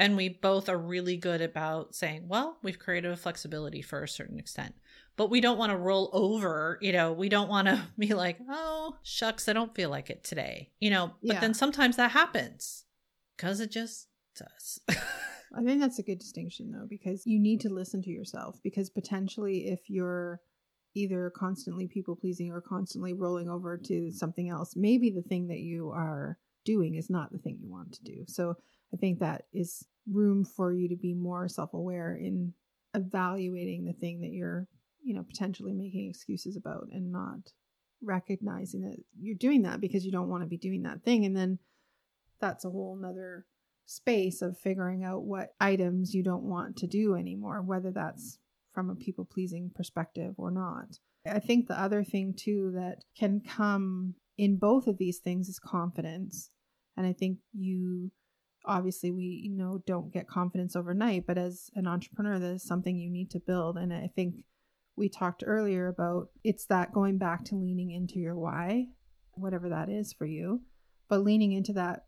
And 0.00 0.16
we 0.16 0.30
both 0.30 0.68
are 0.68 0.78
really 0.78 1.16
good 1.18 1.42
about 1.42 1.94
saying, 1.94 2.26
well, 2.26 2.56
we've 2.62 2.78
created 2.78 3.12
a 3.12 3.16
flexibility 3.16 3.82
for 3.82 4.02
a 4.02 4.08
certain 4.08 4.38
extent, 4.38 4.74
but 5.16 5.28
we 5.28 5.42
don't 5.42 5.58
want 5.58 5.70
to 5.72 5.76
roll 5.76 6.08
over. 6.14 6.78
You 6.80 6.92
know, 6.92 7.12
we 7.12 7.28
don't 7.28 7.50
want 7.50 7.68
to 7.68 7.80
be 7.98 8.14
like, 8.14 8.38
oh, 8.48 8.96
shucks, 9.02 9.46
I 9.48 9.52
don't 9.52 9.74
feel 9.74 9.90
like 9.90 10.08
it 10.10 10.24
today. 10.24 10.70
You 10.80 10.90
know, 10.90 11.12
but 11.22 11.34
Yeah. 11.34 11.40
then 11.40 11.54
sometimes 11.54 11.96
that 11.96 12.12
happens 12.12 12.84
because 13.40 13.60
it 13.60 13.70
just 13.70 14.08
does. 14.36 14.80
I 15.56 15.62
think 15.64 15.80
that's 15.80 15.98
a 15.98 16.04
good 16.04 16.18
distinction 16.18 16.70
though, 16.70 16.86
because 16.88 17.26
you 17.26 17.40
need 17.40 17.60
to 17.62 17.72
listen 17.72 18.02
to 18.02 18.10
yourself. 18.10 18.58
Because 18.62 18.90
potentially, 18.90 19.68
if 19.68 19.88
you're 19.88 20.40
either 20.94 21.32
constantly 21.34 21.88
people 21.88 22.16
pleasing 22.16 22.50
or 22.50 22.60
constantly 22.60 23.12
rolling 23.12 23.48
over 23.48 23.78
to 23.78 24.10
something 24.12 24.48
else, 24.48 24.74
maybe 24.76 25.10
the 25.10 25.22
thing 25.22 25.48
that 25.48 25.60
you 25.60 25.90
are 25.90 26.38
doing 26.64 26.94
is 26.94 27.08
not 27.08 27.32
the 27.32 27.38
thing 27.38 27.58
you 27.60 27.70
want 27.70 27.92
to 27.92 28.04
do. 28.04 28.24
So 28.26 28.54
I 28.92 28.96
think 28.96 29.18
that 29.20 29.44
is 29.52 29.84
room 30.10 30.44
for 30.44 30.72
you 30.72 30.88
to 30.88 30.96
be 30.96 31.14
more 31.14 31.48
self 31.48 31.74
aware 31.74 32.14
in 32.14 32.52
evaluating 32.94 33.84
the 33.84 33.92
thing 33.92 34.20
that 34.20 34.32
you're, 34.32 34.66
you 35.02 35.14
know, 35.14 35.22
potentially 35.22 35.72
making 35.72 36.08
excuses 36.08 36.56
about 36.56 36.88
and 36.92 37.10
not 37.10 37.52
recognizing 38.02 38.82
that 38.82 38.96
you're 39.18 39.36
doing 39.36 39.62
that 39.62 39.80
because 39.80 40.04
you 40.04 40.12
don't 40.12 40.28
want 40.28 40.42
to 40.42 40.48
be 40.48 40.56
doing 40.56 40.82
that 40.82 41.02
thing. 41.04 41.24
And 41.24 41.36
then 41.36 41.58
that's 42.40 42.64
a 42.64 42.70
whole 42.70 42.96
nother 43.00 43.46
space 43.86 44.40
of 44.40 44.58
figuring 44.58 45.04
out 45.04 45.24
what 45.24 45.54
items 45.60 46.14
you 46.14 46.22
don't 46.22 46.44
want 46.44 46.76
to 46.76 46.86
do 46.86 47.16
anymore, 47.16 47.60
whether 47.62 47.90
that's 47.90 48.38
from 48.72 48.88
a 48.88 48.94
people 48.94 49.24
pleasing 49.24 49.70
perspective 49.74 50.34
or 50.36 50.50
not. 50.50 50.98
I 51.26 51.40
think 51.40 51.66
the 51.66 51.78
other 51.78 52.04
thing 52.04 52.34
too 52.36 52.72
that 52.74 53.04
can 53.18 53.40
come 53.40 54.14
in 54.38 54.56
both 54.56 54.86
of 54.86 54.96
these 54.96 55.18
things 55.18 55.48
is 55.48 55.58
confidence. 55.58 56.50
And 56.96 57.06
I 57.06 57.12
think 57.12 57.38
you 57.52 58.10
obviously 58.64 59.10
we 59.10 59.40
you 59.42 59.50
know 59.50 59.82
don't 59.86 60.12
get 60.12 60.28
confidence 60.28 60.76
overnight, 60.76 61.26
but 61.26 61.36
as 61.36 61.70
an 61.74 61.86
entrepreneur 61.86 62.38
that 62.38 62.52
is 62.52 62.62
something 62.62 62.96
you 62.96 63.10
need 63.10 63.30
to 63.30 63.40
build 63.40 63.76
and 63.76 63.92
I 63.92 64.10
think 64.14 64.44
we 64.96 65.08
talked 65.08 65.42
earlier 65.46 65.88
about 65.88 66.28
it's 66.44 66.66
that 66.66 66.92
going 66.92 67.18
back 67.18 67.44
to 67.46 67.56
leaning 67.56 67.90
into 67.90 68.18
your 68.18 68.36
why, 68.36 68.86
whatever 69.32 69.70
that 69.70 69.88
is 69.88 70.12
for 70.12 70.26
you, 70.26 70.60
but 71.08 71.24
leaning 71.24 71.52
into 71.52 71.72
that 71.72 72.04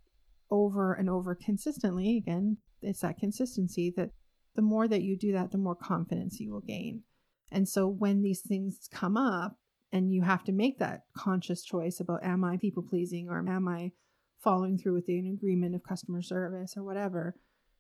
over 0.53 0.93
and 0.93 1.11
over 1.11 1.35
consistently 1.35 2.17
again 2.17 2.59
it's 2.83 3.01
that 3.01 3.19
consistency 3.19 3.93
that 3.97 4.11
the 4.55 4.63
more 4.63 4.87
that 4.89 5.03
you 5.03 5.17
do 5.17 5.33
that 5.33 5.51
the 5.51 5.59
more 5.59 5.75
confidence 5.75 6.41
you 6.41 6.53
will 6.53 6.61
gain. 6.61 7.03
And 7.51 7.69
so 7.69 7.87
when 7.87 8.23
these 8.23 8.41
things 8.41 8.89
come 8.91 9.17
up 9.17 9.57
and 9.93 10.13
you 10.13 10.23
have 10.23 10.45
to 10.45 10.53
make 10.53 10.79
that 10.79 11.03
conscious 11.17 11.63
choice 11.63 12.01
about 12.01 12.25
am 12.25 12.45
i 12.45 12.57
people 12.57 12.83
pleasing 12.83 13.29
or 13.29 13.39
am 13.39 13.69
i 13.69 13.93
following 14.41 14.79
through 14.79 14.95
with 14.95 15.09
an 15.09 15.37
agreement 15.39 15.75
of 15.75 15.83
customer 15.83 16.23
service 16.23 16.75
or 16.77 16.83
whatever 16.83 17.37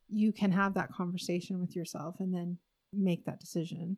you 0.08 0.30
can 0.30 0.52
have 0.52 0.74
that 0.74 0.92
conversation 0.92 1.58
with 1.58 1.74
yourself 1.74 2.16
and 2.20 2.34
then 2.34 2.58
make 2.92 3.24
that 3.24 3.40
decision 3.40 3.96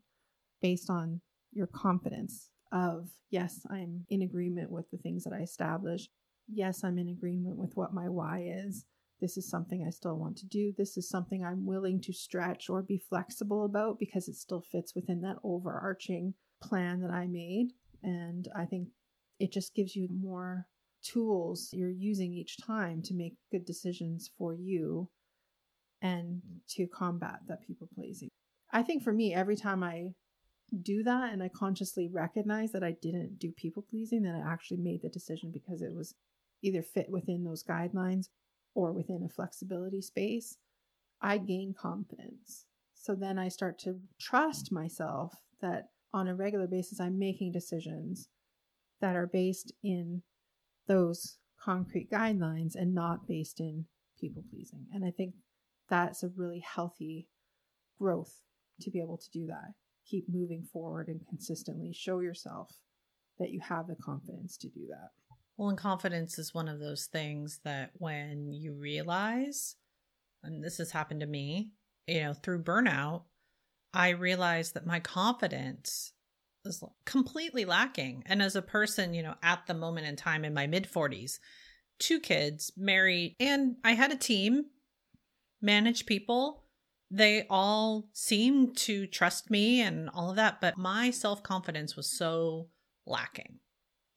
based 0.63 0.89
on 0.89 1.21
your 1.53 1.67
confidence 1.67 2.51
of 2.71 3.09
yes 3.31 3.67
i'm 3.71 4.05
in 4.09 4.23
agreement 4.23 4.71
with 4.71 4.89
the 4.93 4.99
things 4.99 5.25
that 5.25 5.33
i 5.33 5.41
established 5.41 6.11
yes, 6.49 6.85
I'm 6.85 6.99
in 6.99 7.09
agreement 7.09 7.57
with 7.57 7.77
what 7.77 7.95
my 7.95 8.09
why 8.09 8.45
is. 8.47 8.85
This 9.21 9.37
is 9.37 9.49
something 9.49 9.85
I 9.87 9.91
still 9.91 10.19
want 10.19 10.37
to 10.39 10.47
do. 10.47 10.73
This 10.77 10.97
is 10.97 11.09
something 11.09 11.45
I'm 11.45 11.67
willing 11.67 12.01
to 12.03 12.13
stretch 12.13 12.69
or 12.69 12.83
be 12.83 12.99
flexible 12.99 13.65
about 13.65 13.99
because 13.99 14.29
it 14.29 14.37
still 14.37 14.61
fits 14.61 14.95
within 14.95 15.21
that 15.23 15.37
overarching 15.43 16.35
plan 16.63 17.01
that 17.01 17.11
I 17.11 17.27
made. 17.27 17.69
And 18.03 18.49
I 18.57 18.67
think 18.67 18.89
it 19.39 19.53
just 19.53 19.75
gives 19.75 19.97
you 19.97 20.09
more 20.11 20.67
tools 21.03 21.71
you're 21.73 21.89
using 21.91 22.33
each 22.33 22.57
time 22.65 23.03
to 23.03 23.15
make 23.15 23.37
good 23.53 23.65
decisions 23.65 24.31
for 24.37 24.55
you 24.55 25.09
and 26.03 26.43
to 26.69 26.87
combat 26.87 27.41
that 27.49 27.67
people 27.67 27.89
pleasing. 27.95 28.29
I 28.73 28.83
think 28.83 29.03
for 29.03 29.13
me, 29.13 29.33
every 29.33 29.57
time 29.57 29.83
I 29.83 30.09
do 30.83 31.03
that 31.05 31.33
and 31.33 31.43
I 31.43 31.49
consciously 31.49 32.09
recognize 32.13 32.73
that 32.73 32.83
I 32.83 32.97
didn't 33.01 33.39
do 33.39 33.53
people 33.53 33.85
pleasing, 33.89 34.23
that 34.23 34.35
I 34.35 34.53
actually 34.53 34.79
made 34.79 35.03
the 35.03 35.09
decision 35.09 35.51
because 35.53 35.83
it 35.83 35.95
was 35.95 36.15
either 36.65 36.83
fit 36.83 37.11
within 37.11 37.45
those 37.45 37.63
guidelines 37.63 38.29
or 38.75 38.93
within 38.93 39.23
a 39.23 39.29
flexibility 39.29 40.01
space, 40.01 40.57
I 41.21 41.39
gain 41.39 41.75
confidence. 41.79 42.67
So 42.95 43.15
then 43.15 43.39
I 43.39 43.49
start 43.49 43.79
to 43.81 44.01
trust 44.19 44.73
myself 44.73 45.35
that 45.61 45.89
on 46.13 46.29
a 46.29 46.35
regular 46.35 46.67
basis, 46.67 47.01
I'm 47.01 47.19
making 47.19 47.53
decisions 47.53 48.29
that 49.01 49.17
are 49.17 49.27
based 49.27 49.73
in 49.83 50.23
those 50.87 51.39
concrete 51.61 52.11
guidelines 52.11 52.75
and 52.75 52.95
not 52.95 53.27
based 53.27 53.61
in 53.61 53.87
people 54.19 54.45
pleasing. 54.51 54.87
And 54.93 55.05
I 55.05 55.11
think 55.11 55.35
that's 55.89 56.23
a 56.23 56.31
really 56.37 56.61
healthy 56.61 57.29
growth 57.99 58.41
to 58.81 58.91
be 58.91 59.01
able 59.01 59.19
to 59.19 59.31
do 59.33 59.47
that. 59.47 59.75
Keep 60.07 60.27
moving 60.29 60.67
forward 60.73 61.09
and 61.09 61.27
consistently 61.29 61.93
show 61.93 62.21
yourself 62.21 62.71
that 63.39 63.51
you 63.51 63.61
have 63.61 63.87
the 63.89 63.97
confidence 63.97 64.57
to 64.59 64.69
do 64.69 64.87
that. 64.89 65.11
Well, 65.57 65.69
and 65.69 65.79
confidence 65.79 66.39
is 66.39 66.53
one 66.53 66.69
of 66.69 66.81
those 66.81 67.07
things 67.07 67.61
that 67.65 67.91
when 67.95 68.53
you 68.53 68.75
realize, 68.75 69.77
and 70.43 70.63
this 70.63 70.79
has 70.79 70.91
happened 70.91 71.21
to 71.21 71.27
me, 71.27 71.71
you 72.07 72.23
know, 72.23 72.35
through 72.35 72.65
burnout, 72.65 73.23
I 73.93 74.11
realized 74.11 74.75
that 74.75 74.87
my 74.87 74.99
confidence 74.99 76.13
is 76.65 76.83
completely 77.05 77.65
lacking. 77.65 78.25
And 78.27 78.43
as 78.43 78.57
a 78.57 78.63
person, 78.63 79.15
you 79.15 79.23
know, 79.23 79.37
at 79.43 79.67
the 79.67 79.75
moment 79.75 80.07
in 80.09 80.17
time 80.17 80.45
in 80.45 80.55
my 80.55 80.67
mid 80.67 80.89
40s, 80.91 81.39
two 82.01 82.19
kids, 82.19 82.73
married, 82.77 83.37
and 83.39 83.77
I 83.85 83.93
had 83.93 84.13
a 84.13 84.17
team, 84.17 84.67
managed 85.63 86.07
people. 86.07 86.65
They 87.11 87.47
all 87.49 88.09
seemed 88.13 88.77
to 88.79 89.07
trust 89.07 89.51
me 89.51 89.81
and 89.81 90.11
all 90.11 90.31
of 90.31 90.37
that, 90.37 90.61
but 90.61 90.77
my 90.77 91.11
self 91.11 91.45
confidence 91.45 91.95
was 91.95 92.11
so 92.11 92.69
lacking. 93.07 93.61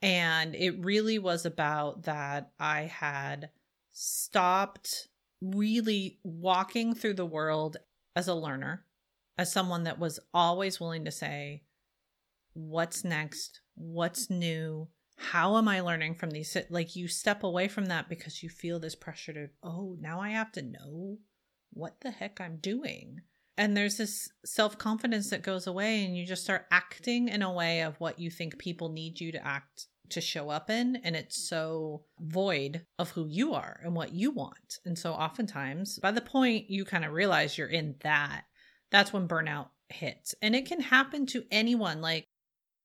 And 0.01 0.55
it 0.55 0.83
really 0.83 1.17
was 1.17 1.45
about 1.45 2.03
that 2.03 2.51
I 2.59 2.81
had 2.81 3.49
stopped 3.91 5.07
really 5.41 6.19
walking 6.23 6.93
through 6.93 7.15
the 7.15 7.25
world 7.25 7.77
as 8.15 8.27
a 8.27 8.35
learner, 8.35 8.85
as 9.37 9.51
someone 9.51 9.83
that 9.83 9.99
was 9.99 10.19
always 10.33 10.79
willing 10.79 11.05
to 11.05 11.11
say, 11.11 11.63
What's 12.53 13.03
next? 13.03 13.61
What's 13.75 14.31
new? 14.31 14.87
How 15.17 15.57
am 15.57 15.67
I 15.67 15.81
learning 15.81 16.15
from 16.15 16.31
these? 16.31 16.55
Like, 16.71 16.95
you 16.95 17.07
step 17.07 17.43
away 17.43 17.67
from 17.67 17.85
that 17.85 18.09
because 18.09 18.41
you 18.41 18.49
feel 18.49 18.79
this 18.79 18.95
pressure 18.95 19.33
to, 19.33 19.49
oh, 19.61 19.95
now 19.99 20.19
I 20.19 20.29
have 20.29 20.51
to 20.53 20.63
know 20.63 21.17
what 21.71 22.01
the 22.01 22.11
heck 22.11 22.41
I'm 22.41 22.57
doing. 22.57 23.21
And 23.57 23.75
there's 23.75 23.97
this 23.97 24.29
self 24.45 24.77
confidence 24.77 25.31
that 25.31 25.41
goes 25.41 25.65
away, 25.65 26.05
and 26.05 26.15
you 26.15 26.25
just 26.25 26.43
start 26.43 26.65
acting 26.71 27.27
in 27.27 27.41
a 27.41 27.51
way 27.51 27.81
of 27.81 27.99
what 27.99 28.19
you 28.19 28.29
think 28.29 28.59
people 28.59 28.89
need 28.89 29.19
you 29.19 29.31
to 29.31 29.45
act 29.45 29.87
to 30.09 30.21
show 30.21 30.49
up 30.49 30.69
in. 30.69 30.97
And 30.97 31.15
it's 31.15 31.49
so 31.49 32.03
void 32.19 32.85
of 32.97 33.11
who 33.11 33.27
you 33.27 33.53
are 33.53 33.79
and 33.83 33.95
what 33.95 34.13
you 34.13 34.31
want. 34.31 34.79
And 34.85 34.97
so, 34.97 35.13
oftentimes, 35.13 35.99
by 35.99 36.11
the 36.11 36.21
point 36.21 36.69
you 36.69 36.85
kind 36.85 37.03
of 37.03 37.11
realize 37.11 37.57
you're 37.57 37.67
in 37.67 37.95
that, 38.01 38.43
that's 38.91 39.11
when 39.11 39.27
burnout 39.27 39.69
hits. 39.89 40.35
And 40.41 40.55
it 40.55 40.65
can 40.65 40.79
happen 40.79 41.25
to 41.27 41.43
anyone. 41.51 42.01
Like, 42.01 42.25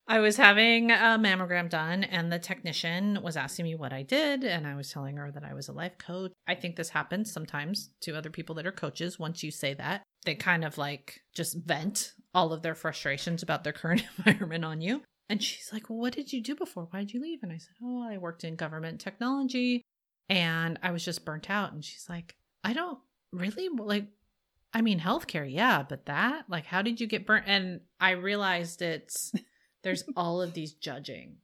I 0.09 0.19
was 0.19 0.37
having 0.37 0.91
a 0.91 1.17
mammogram 1.19 1.71
done, 1.71 2.03
and 2.03 2.33
the 2.33 2.39
technician 2.39 3.21
was 3.23 3.37
asking 3.37 3.67
me 3.67 3.77
what 3.77 3.93
I 3.93 4.03
did, 4.03 4.43
and 4.43 4.67
I 4.67 4.75
was 4.75 4.91
telling 4.91 5.17
her 5.17 5.31
that 5.31 5.45
I 5.45 5.55
was 5.55 5.69
a 5.69 5.73
life 5.73 5.97
coach. 5.97 6.33
I 6.47 6.57
think 6.57 6.75
this 6.75 6.91
happens 6.91 7.33
sometimes 7.33 7.91
to 8.01 8.17
other 8.17 8.31
people 8.31 8.57
that 8.57 8.67
are 8.67 8.73
coaches. 8.73 9.19
Once 9.19 9.45
you 9.45 9.53
say 9.53 9.75
that, 9.75 10.03
they 10.25 10.35
kind 10.35 10.65
of 10.65 10.79
like 10.79 11.23
just 11.35 11.57
vent 11.57 12.13
all 12.35 12.53
of 12.53 12.63
their 12.63 12.75
frustrations 12.75 13.43
about 13.43 13.65
their 13.65 13.73
current 13.73 14.05
environment 14.19 14.65
on 14.65 14.81
you. 14.81 15.03
And 15.29 15.43
she's 15.43 15.71
like, 15.73 15.89
Well, 15.89 15.99
what 15.99 16.15
did 16.15 16.33
you 16.33 16.43
do 16.43 16.55
before? 16.55 16.89
Why 16.91 17.01
did 17.01 17.15
you 17.15 17.21
leave? 17.21 17.43
And 17.43 17.53
I 17.53 17.59
said, 17.59 17.75
Oh, 17.83 18.03
I 18.03 18.19
worked 18.19 18.45
in 18.45 18.57
government 18.57 19.01
technology 19.01 19.83
and 20.29 20.79
I 20.83 20.91
was 20.93 21.05
just 21.05 21.25
burnt 21.25 21.51
out. 21.51 21.73
And 21.73 21.85
she's 21.85 22.07
like, 22.09 22.37
I 22.65 22.73
don't 22.73 22.99
really 23.33 23.69
like, 23.69 24.07
I 24.73 24.81
mean, 24.83 25.01
healthcare, 25.01 25.51
yeah, 25.51 25.83
but 25.87 26.07
that, 26.07 26.45
like, 26.49 26.65
how 26.65 26.83
did 26.83 27.01
you 27.01 27.07
get 27.07 27.27
burnt? 27.27 27.45
And 27.47 27.81
I 28.01 28.13
realized 28.13 28.83
it's, 28.83 29.33
there's 29.83 30.05
all 30.17 30.41
of 30.41 30.55
these 30.55 30.73
judging 30.73 31.37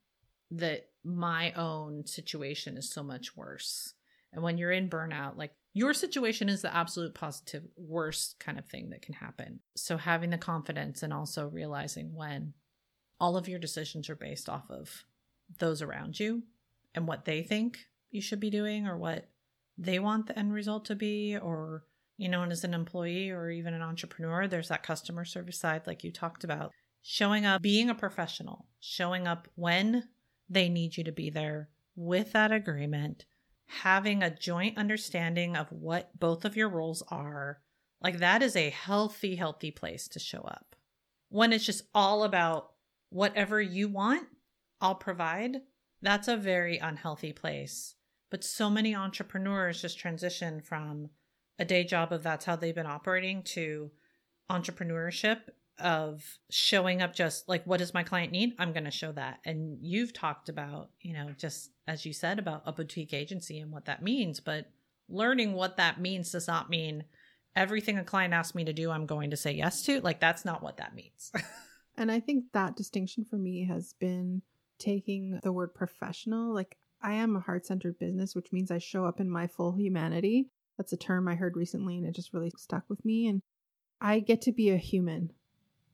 that 0.51 0.87
my 1.03 1.51
own 1.53 2.05
situation 2.05 2.77
is 2.77 2.89
so 2.89 3.03
much 3.03 3.35
worse. 3.35 3.93
And 4.33 4.43
when 4.43 4.57
you're 4.57 4.71
in 4.71 4.89
burnout, 4.89 5.37
like 5.37 5.51
your 5.73 5.93
situation 5.93 6.49
is 6.49 6.61
the 6.61 6.75
absolute 6.75 7.13
positive 7.13 7.63
worst 7.77 8.39
kind 8.39 8.59
of 8.59 8.65
thing 8.65 8.89
that 8.89 9.01
can 9.01 9.13
happen. 9.13 9.59
So 9.75 9.97
having 9.97 10.29
the 10.29 10.37
confidence 10.37 11.03
and 11.03 11.13
also 11.13 11.47
realizing 11.47 12.13
when 12.13 12.53
all 13.19 13.37
of 13.37 13.47
your 13.47 13.59
decisions 13.59 14.09
are 14.09 14.15
based 14.15 14.49
off 14.49 14.69
of 14.69 15.03
those 15.57 15.81
around 15.81 16.19
you 16.19 16.43
and 16.95 17.07
what 17.07 17.25
they 17.25 17.41
think 17.41 17.79
you 18.11 18.21
should 18.21 18.39
be 18.39 18.49
doing 18.49 18.87
or 18.87 18.97
what 18.97 19.29
they 19.77 19.99
want 19.99 20.27
the 20.27 20.37
end 20.37 20.53
result 20.53 20.85
to 20.85 20.95
be 20.95 21.37
or 21.37 21.83
you 22.17 22.29
know 22.29 22.43
and 22.43 22.51
as 22.51 22.63
an 22.63 22.73
employee 22.73 23.29
or 23.29 23.49
even 23.49 23.73
an 23.73 23.81
entrepreneur 23.81 24.47
there's 24.47 24.69
that 24.69 24.83
customer 24.83 25.25
service 25.25 25.59
side 25.59 25.81
like 25.87 26.03
you 26.03 26.11
talked 26.11 26.43
about 26.43 26.71
showing 27.01 27.45
up 27.45 27.61
being 27.61 27.89
a 27.89 27.95
professional 27.95 28.65
showing 28.79 29.27
up 29.27 29.47
when 29.55 30.07
they 30.49 30.69
need 30.69 30.95
you 30.97 31.03
to 31.03 31.11
be 31.11 31.29
there 31.29 31.69
with 31.95 32.33
that 32.33 32.51
agreement 32.51 33.25
having 33.69 34.23
a 34.23 34.35
joint 34.35 34.77
understanding 34.77 35.55
of 35.55 35.71
what 35.71 36.17
both 36.19 36.43
of 36.43 36.55
your 36.57 36.69
roles 36.69 37.03
are, 37.09 37.61
like 38.01 38.17
that 38.17 38.41
is 38.41 38.55
a 38.55 38.71
healthy, 38.71 39.35
healthy 39.35 39.71
place 39.71 40.07
to 40.09 40.19
show 40.19 40.39
up. 40.39 40.75
When 41.29 41.53
it's 41.53 41.65
just 41.65 41.83
all 41.93 42.23
about 42.23 42.71
whatever 43.09 43.61
you 43.61 43.87
want, 43.87 44.27
I'll 44.81 44.95
provide, 44.95 45.57
that's 46.01 46.27
a 46.27 46.35
very 46.35 46.77
unhealthy 46.79 47.31
place. 47.31 47.95
But 48.31 48.43
so 48.43 48.69
many 48.69 48.95
entrepreneurs 48.95 49.81
just 49.81 49.99
transition 49.99 50.61
from 50.61 51.09
a 51.59 51.65
day 51.65 51.83
job 51.83 52.11
of 52.11 52.23
that's 52.23 52.45
how 52.45 52.55
they've 52.55 52.73
been 52.73 52.85
operating 52.85 53.43
to 53.43 53.91
entrepreneurship 54.49 55.41
of 55.79 56.23
showing 56.49 57.01
up 57.01 57.13
just 57.13 57.47
like 57.47 57.65
what 57.65 57.79
does 57.79 57.93
my 57.93 58.03
client 58.03 58.31
need? 58.31 58.53
I'm 58.59 58.73
going 58.73 58.85
to 58.85 58.91
show 58.91 59.11
that. 59.13 59.39
And 59.45 59.77
you've 59.81 60.13
talked 60.13 60.49
about 60.49 60.89
you 61.01 61.13
know 61.13 61.29
just 61.37 61.71
as 61.87 62.05
you 62.05 62.13
said 62.13 62.39
about 62.39 62.63
a 62.65 62.71
boutique 62.71 63.13
agency 63.13 63.59
and 63.59 63.71
what 63.71 63.85
that 63.85 64.03
means 64.03 64.39
but 64.39 64.71
learning 65.09 65.53
what 65.53 65.77
that 65.77 65.99
means 65.99 66.31
does 66.31 66.47
not 66.47 66.69
mean 66.69 67.03
everything 67.55 67.97
a 67.97 68.03
client 68.03 68.33
asks 68.33 68.53
me 68.53 68.63
to 68.63 68.73
do 68.73 68.91
i'm 68.91 69.05
going 69.05 69.31
to 69.31 69.37
say 69.37 69.51
yes 69.51 69.83
to. 69.83 70.01
Like 70.01 70.19
that's 70.19 70.45
not 70.45 70.63
what 70.63 70.77
that 70.77 70.95
means. 70.95 71.31
And 71.97 72.09
i 72.09 72.21
think 72.21 72.45
that 72.53 72.77
distinction 72.77 73.25
for 73.25 73.35
me 73.35 73.65
has 73.65 73.93
been 73.99 74.41
taking 74.77 75.37
the 75.43 75.51
word 75.51 75.73
professional. 75.75 76.53
Like 76.53 76.77
i 77.01 77.13
am 77.13 77.35
a 77.35 77.41
heart-centered 77.41 77.99
business 77.99 78.35
which 78.35 78.53
means 78.53 78.71
i 78.71 78.77
show 78.77 79.05
up 79.05 79.19
in 79.19 79.29
my 79.29 79.47
full 79.47 79.75
humanity. 79.75 80.47
That's 80.77 80.93
a 80.93 80.97
term 80.97 81.27
i 81.27 81.35
heard 81.35 81.57
recently 81.57 81.97
and 81.97 82.05
it 82.05 82.15
just 82.15 82.33
really 82.33 82.53
stuck 82.55 82.83
with 82.87 83.03
me. 83.03 83.27
And 83.27 83.41
i 83.99 84.19
get 84.19 84.41
to 84.43 84.53
be 84.53 84.69
a 84.69 84.77
human 84.77 85.33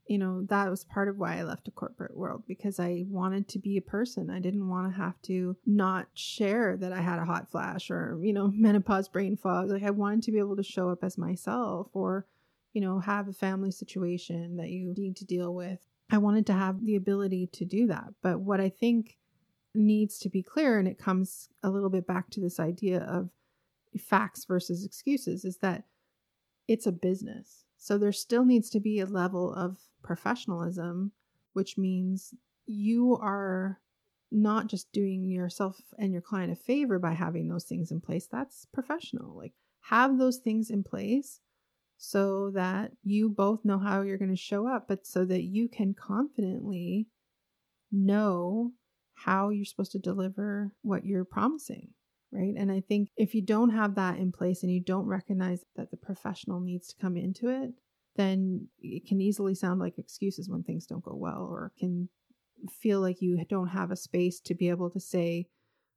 you 0.07 0.19
know, 0.19 0.43
that 0.49 0.69
was 0.69 0.83
part 0.83 1.07
of 1.07 1.17
why 1.17 1.37
I 1.37 1.43
left 1.43 1.65
the 1.65 1.71
corporate 1.71 2.15
world 2.15 2.43
because 2.47 2.79
I 2.79 3.05
wanted 3.09 3.47
to 3.49 3.59
be 3.59 3.77
a 3.77 3.81
person. 3.81 4.29
I 4.29 4.39
didn't 4.39 4.69
want 4.69 4.91
to 4.91 4.97
have 4.97 5.19
to 5.23 5.57
not 5.65 6.07
share 6.13 6.77
that 6.77 6.93
I 6.93 7.01
had 7.01 7.19
a 7.19 7.25
hot 7.25 7.49
flash 7.49 7.89
or, 7.89 8.19
you 8.21 8.31
know, 8.31 8.47
menopause 8.53 9.07
brain 9.07 9.35
fog. 9.35 9.69
Like 9.69 9.83
I 9.83 9.89
wanted 9.89 10.23
to 10.23 10.31
be 10.31 10.39
able 10.39 10.57
to 10.57 10.63
show 10.63 10.89
up 10.89 11.03
as 11.03 11.17
myself 11.17 11.89
or, 11.93 12.27
you 12.73 12.81
know, 12.81 12.99
have 12.99 13.27
a 13.27 13.33
family 13.33 13.71
situation 13.71 14.57
that 14.57 14.69
you 14.69 14.93
need 14.95 15.15
to 15.17 15.25
deal 15.25 15.53
with. 15.55 15.79
I 16.11 16.19
wanted 16.19 16.45
to 16.47 16.53
have 16.53 16.85
the 16.85 16.95
ability 16.95 17.47
to 17.53 17.65
do 17.65 17.87
that. 17.87 18.13
But 18.21 18.39
what 18.39 18.61
I 18.61 18.69
think 18.69 19.17
needs 19.73 20.19
to 20.19 20.29
be 20.29 20.43
clear, 20.43 20.77
and 20.77 20.87
it 20.87 20.99
comes 20.99 21.49
a 21.63 21.69
little 21.69 21.89
bit 21.89 22.05
back 22.05 22.29
to 22.31 22.39
this 22.39 22.59
idea 22.59 22.99
of 22.99 23.29
facts 23.99 24.45
versus 24.45 24.85
excuses, 24.85 25.45
is 25.45 25.57
that 25.57 25.85
it's 26.67 26.85
a 26.85 26.91
business. 26.91 27.64
So 27.85 27.99
there 27.99 28.11
still 28.11 28.45
needs 28.45 28.71
to 28.71 28.79
be 28.79 28.99
a 28.99 29.05
level 29.05 29.53
of 29.53 29.77
professionalism, 30.01 31.11
which 31.53 31.77
means 31.77 32.33
you 32.65 33.15
are 33.21 33.79
not 34.31 34.65
just 34.65 34.91
doing 34.91 35.23
yourself 35.23 35.77
and 35.99 36.11
your 36.11 36.23
client 36.23 36.51
a 36.51 36.55
favor 36.55 36.97
by 36.97 37.13
having 37.13 37.47
those 37.47 37.65
things 37.65 37.91
in 37.91 38.01
place. 38.01 38.25
That's 38.25 38.65
professional. 38.73 39.37
Like, 39.37 39.53
have 39.81 40.17
those 40.17 40.37
things 40.37 40.71
in 40.71 40.81
place 40.81 41.41
so 41.97 42.49
that 42.55 42.93
you 43.03 43.29
both 43.29 43.63
know 43.63 43.77
how 43.77 44.01
you're 44.01 44.17
going 44.17 44.31
to 44.31 44.35
show 44.35 44.67
up, 44.67 44.87
but 44.87 45.05
so 45.05 45.23
that 45.23 45.43
you 45.43 45.69
can 45.69 45.93
confidently 45.93 47.05
know 47.91 48.71
how 49.13 49.49
you're 49.49 49.63
supposed 49.63 49.91
to 49.91 49.99
deliver 49.99 50.71
what 50.81 51.05
you're 51.05 51.23
promising. 51.23 51.89
Right. 52.35 52.53
And 52.57 52.69
I 52.69 52.81
think 52.81 53.09
if 53.15 53.33
you 53.33 53.41
don't 53.41 53.69
have 53.69 53.95
that 53.95 54.17
in 54.17 54.33
place 54.33 54.61
and 54.61 54.71
you 54.71 54.81
don't 54.81 55.05
recognize 55.05 55.63
that 55.77 55.89
the 55.89 55.97
professional 55.97 56.59
needs 56.59 56.89
to 56.89 57.01
come 57.01 57.15
into 57.15 57.47
it, 57.47 57.71
then 58.17 58.67
it 58.81 59.07
can 59.07 59.21
easily 59.21 59.55
sound 59.55 59.79
like 59.79 59.97
excuses 59.97 60.49
when 60.49 60.63
things 60.63 60.85
don't 60.85 61.03
go 61.03 61.15
well 61.15 61.47
or 61.49 61.71
can 61.79 62.09
feel 62.69 62.99
like 62.99 63.21
you 63.21 63.43
don't 63.47 63.69
have 63.69 63.91
a 63.91 63.95
space 63.95 64.39
to 64.39 64.53
be 64.55 64.69
able 64.69 64.89
to 64.89 64.99
say 64.99 65.47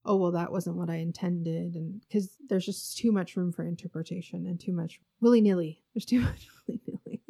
oh 0.05 0.17
well 0.17 0.33
that 0.33 0.53
wasn't 0.53 0.77
what 0.77 0.91
i 0.91 0.97
intended 0.97 1.75
and 1.75 2.01
because 2.01 2.31
there's 2.49 2.67
just 2.67 2.99
too 2.99 3.13
much 3.13 3.37
room 3.37 3.53
for 3.53 3.65
interpretation 3.65 4.47
and 4.47 4.61
too 4.61 4.73
much 4.73 5.01
willy-nilly. 5.21 5.83
There's 5.95 6.05
too 6.05 6.21
much 6.23 6.49
willy-nilly. 6.67 7.23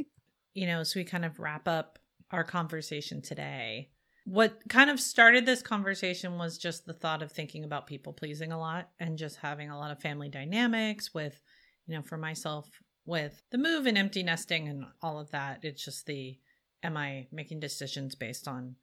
You 0.54 0.66
know 0.66 0.82
so 0.82 0.98
we 0.98 1.04
kind 1.04 1.24
of 1.24 1.38
wrap 1.38 1.68
up 1.68 1.98
our 2.30 2.44
conversation 2.44 3.22
today 3.22 3.90
what 4.28 4.60
kind 4.68 4.90
of 4.90 5.00
started 5.00 5.46
this 5.46 5.62
conversation 5.62 6.36
was 6.36 6.58
just 6.58 6.84
the 6.84 6.92
thought 6.92 7.22
of 7.22 7.32
thinking 7.32 7.64
about 7.64 7.86
people 7.86 8.12
pleasing 8.12 8.52
a 8.52 8.58
lot 8.58 8.90
and 9.00 9.16
just 9.16 9.36
having 9.36 9.70
a 9.70 9.78
lot 9.78 9.90
of 9.90 10.02
family 10.02 10.28
dynamics 10.28 11.14
with 11.14 11.40
you 11.86 11.96
know 11.96 12.02
for 12.02 12.18
myself 12.18 12.68
with 13.06 13.40
the 13.50 13.56
move 13.56 13.86
and 13.86 13.96
empty 13.96 14.22
nesting 14.22 14.68
and 14.68 14.84
all 15.00 15.18
of 15.18 15.30
that. 15.30 15.60
It's 15.62 15.82
just 15.82 16.04
the 16.04 16.38
am 16.82 16.94
I 16.98 17.26
making 17.32 17.60
decisions 17.60 18.14
based 18.14 18.46
on 18.46 18.76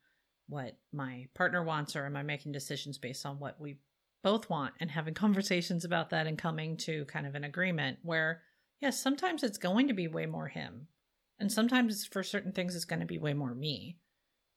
what 0.48 0.80
my 0.92 1.28
partner 1.36 1.64
wants 1.64 1.96
or 1.96 2.08
am 2.08 2.18
I 2.18 2.24
making 2.24 2.52
decisions 2.52 2.98
based 2.98 3.24
on 3.24 3.38
what 3.38 3.62
we 3.62 3.78
both 4.24 4.50
want 4.50 4.74
and 4.80 4.90
having 4.90 5.14
conversations 5.26 5.86
about 5.86 6.10
that 6.10 6.26
and 6.26 6.40
coming 6.40 6.76
to 6.78 7.06
kind 7.06 7.28
of 7.28 7.36
an 7.36 7.44
agreement 7.44 8.00
where 8.02 8.42
yes, 8.82 9.00
sometimes 9.00 9.44
it's 9.44 9.60
going 9.60 9.90
to 9.90 9.94
be 9.94 10.08
way 10.08 10.26
more 10.26 10.48
him. 10.48 10.88
And 11.38 11.52
sometimes 11.52 12.04
for 12.04 12.24
certain 12.24 12.52
things 12.52 12.76
it's 12.76 12.86
going 12.86 13.02
to 13.02 13.06
be 13.06 13.20
way 13.20 13.36
more 13.36 13.54
me. 13.54 14.00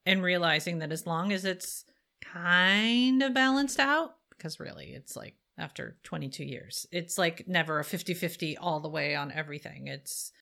And 0.09 0.23
realizing 0.23 0.79
that 0.79 0.91
as 0.91 1.07
long 1.07 1.33
as 1.33 1.45
it's 1.45 1.85
kind 2.25 3.23
of 3.23 3.35
balanced 3.35 3.79
out, 3.79 4.15
because 4.31 4.59
really 4.59 4.95
it's 4.95 5.15
like 5.15 5.35
after 5.59 5.99
22 6.05 6.45
years. 6.45 6.87
It's 6.91 7.19
like 7.19 7.47
never 7.47 7.79
a 7.79 7.85
50-50 7.85 8.57
all 8.59 8.81
the 8.81 8.89
way 8.89 9.15
on 9.15 9.31
everything. 9.31 9.89
It's 9.89 10.33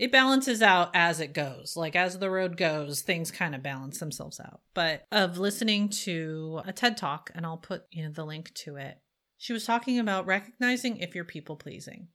it 0.00 0.10
balances 0.10 0.62
out 0.62 0.90
as 0.94 1.20
it 1.20 1.32
goes. 1.32 1.76
Like 1.76 1.94
as 1.94 2.18
the 2.18 2.28
road 2.28 2.56
goes, 2.56 3.02
things 3.02 3.30
kind 3.30 3.54
of 3.54 3.62
balance 3.62 4.00
themselves 4.00 4.40
out. 4.40 4.62
But 4.74 5.06
of 5.12 5.38
listening 5.38 5.90
to 5.90 6.60
a 6.66 6.72
TED 6.72 6.96
Talk 6.96 7.30
and 7.36 7.46
I'll 7.46 7.56
put, 7.56 7.84
you 7.92 8.04
know, 8.04 8.10
the 8.10 8.24
link 8.24 8.52
to 8.54 8.76
it. 8.76 8.98
She 9.36 9.52
was 9.52 9.64
talking 9.64 10.00
about 10.00 10.26
recognizing 10.26 10.96
if 10.96 11.14
you're 11.14 11.24
people 11.24 11.54
pleasing 11.54 12.08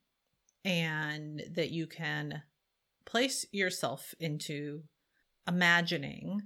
and 0.65 1.43
that 1.55 1.71
you 1.71 1.87
can 1.87 2.43
place 3.05 3.45
yourself 3.53 4.13
into 4.19 4.83
imagining 5.47 6.41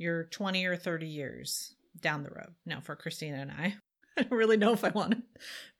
your 0.00 0.24
20 0.24 0.64
or 0.64 0.76
30 0.76 1.06
years 1.06 1.74
down 2.00 2.22
the 2.22 2.30
road. 2.30 2.54
Now, 2.64 2.80
for 2.80 2.96
Kristina 2.96 3.42
and 3.42 3.50
I, 3.50 3.74
I 4.16 4.22
don't 4.22 4.32
really 4.32 4.56
know 4.56 4.72
if 4.72 4.84
I 4.84 4.88
want 4.88 5.12
to 5.12 5.22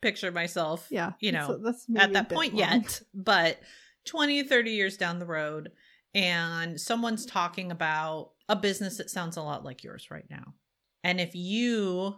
picture 0.01 0.31
myself, 0.31 0.87
yeah, 0.91 1.13
you 1.21 1.33
know, 1.33 1.59
that's, 1.63 1.85
that's 1.87 2.05
at 2.07 2.13
that 2.13 2.29
point 2.29 2.55
long. 2.55 2.61
yet, 2.61 3.03
but 3.15 3.59
20, 4.07 4.45
30 4.45 4.71
years 4.71 4.97
down 4.97 5.19
the 5.19 5.27
road, 5.27 5.73
and 6.15 6.81
someone's 6.81 7.27
talking 7.27 7.71
about 7.71 8.31
a 8.49 8.57
business 8.57 8.99
that 8.99 9.11
sounds 9.11 9.37
a 9.37 9.43
lot 9.43 9.65
like 9.65 9.85
yours 9.85 10.11
right 10.11 10.27
now. 10.29 10.55
And 11.05 11.21
if 11.21 11.35
you 11.35 12.17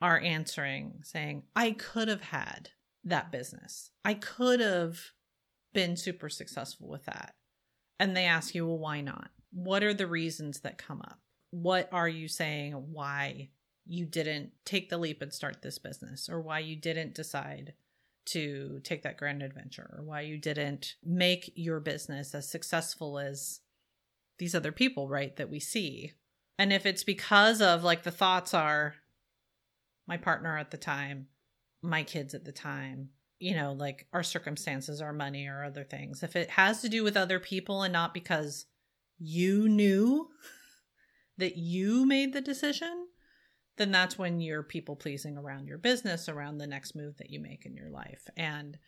are 0.00 0.20
answering 0.20 1.00
saying, 1.02 1.42
I 1.56 1.72
could 1.72 2.08
have 2.08 2.22
had 2.22 2.70
that 3.04 3.32
business, 3.32 3.90
I 4.04 4.14
could 4.14 4.60
have 4.60 5.00
been 5.72 5.96
super 5.96 6.28
successful 6.28 6.88
with 6.88 7.04
that. 7.06 7.34
And 7.98 8.16
they 8.16 8.24
ask 8.24 8.54
you, 8.54 8.66
well, 8.66 8.78
why 8.78 9.00
not? 9.00 9.30
What 9.52 9.82
are 9.82 9.94
the 9.94 10.06
reasons 10.06 10.60
that 10.60 10.78
come 10.78 11.00
up? 11.02 11.18
What 11.54 11.88
are 11.92 12.08
you 12.08 12.26
saying 12.26 12.72
why 12.72 13.50
you 13.86 14.06
didn't 14.06 14.50
take 14.64 14.90
the 14.90 14.98
leap 14.98 15.22
and 15.22 15.32
start 15.32 15.62
this 15.62 15.78
business 15.78 16.28
or 16.28 16.40
why 16.40 16.58
you 16.58 16.74
didn't 16.74 17.14
decide 17.14 17.74
to 18.26 18.80
take 18.82 19.04
that 19.04 19.18
grand 19.18 19.40
adventure 19.40 19.94
or 19.96 20.02
why 20.02 20.22
you 20.22 20.36
didn't 20.36 20.96
make 21.04 21.52
your 21.54 21.78
business 21.78 22.34
as 22.34 22.48
successful 22.48 23.20
as 23.20 23.60
these 24.38 24.56
other 24.56 24.72
people, 24.72 25.08
right, 25.08 25.36
that 25.36 25.48
we 25.48 25.60
see. 25.60 26.12
And 26.58 26.72
if 26.72 26.86
it's 26.86 27.04
because 27.04 27.62
of 27.62 27.84
like 27.84 28.02
the 28.02 28.10
thoughts 28.10 28.52
are 28.52 28.96
my 30.08 30.16
partner 30.16 30.58
at 30.58 30.72
the 30.72 30.76
time, 30.76 31.28
my 31.82 32.02
kids 32.02 32.34
at 32.34 32.44
the 32.44 32.50
time, 32.50 33.10
you 33.38 33.54
know, 33.54 33.74
like 33.74 34.08
our 34.12 34.24
circumstances, 34.24 35.00
our 35.00 35.12
money, 35.12 35.46
or 35.46 35.62
other 35.62 35.84
things, 35.84 36.24
if 36.24 36.34
it 36.34 36.50
has 36.50 36.80
to 36.80 36.88
do 36.88 37.04
with 37.04 37.16
other 37.16 37.38
people 37.38 37.84
and 37.84 37.92
not 37.92 38.12
because 38.12 38.66
you 39.20 39.68
knew 39.68 40.30
that 41.38 41.56
you 41.56 42.06
made 42.06 42.32
the 42.32 42.40
decision, 42.40 43.06
then 43.76 43.90
that's 43.90 44.18
when 44.18 44.40
you're 44.40 44.62
people 44.62 44.96
pleasing 44.96 45.36
around 45.36 45.66
your 45.66 45.78
business, 45.78 46.28
around 46.28 46.58
the 46.58 46.66
next 46.66 46.94
move 46.94 47.16
that 47.18 47.30
you 47.30 47.40
make 47.40 47.66
in 47.66 47.74
your 47.74 47.90
life. 47.90 48.28
And 48.36 48.78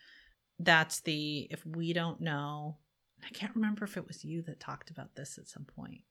that's 0.59 1.01
the, 1.01 1.49
if 1.51 1.65
we 1.67 1.93
don't 1.93 2.21
know, 2.21 2.79
I 3.25 3.31
can't 3.31 3.55
remember 3.55 3.85
if 3.85 3.97
it 3.97 4.07
was 4.07 4.25
you 4.25 4.43
that 4.43 4.61
talked 4.61 4.91
about 4.91 5.17
this 5.17 5.39
at 5.39 5.49
some 5.49 5.65
point. 5.65 6.03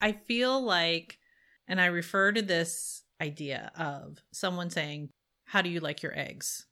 I 0.00 0.12
feel 0.12 0.62
like, 0.62 1.18
and 1.66 1.80
I 1.80 1.86
refer 1.86 2.32
to 2.32 2.42
this 2.42 3.02
idea 3.20 3.70
of 3.76 4.18
someone 4.32 4.70
saying, 4.70 5.10
How 5.44 5.62
do 5.62 5.68
you 5.68 5.80
like 5.80 6.02
your 6.02 6.16
eggs? 6.16 6.66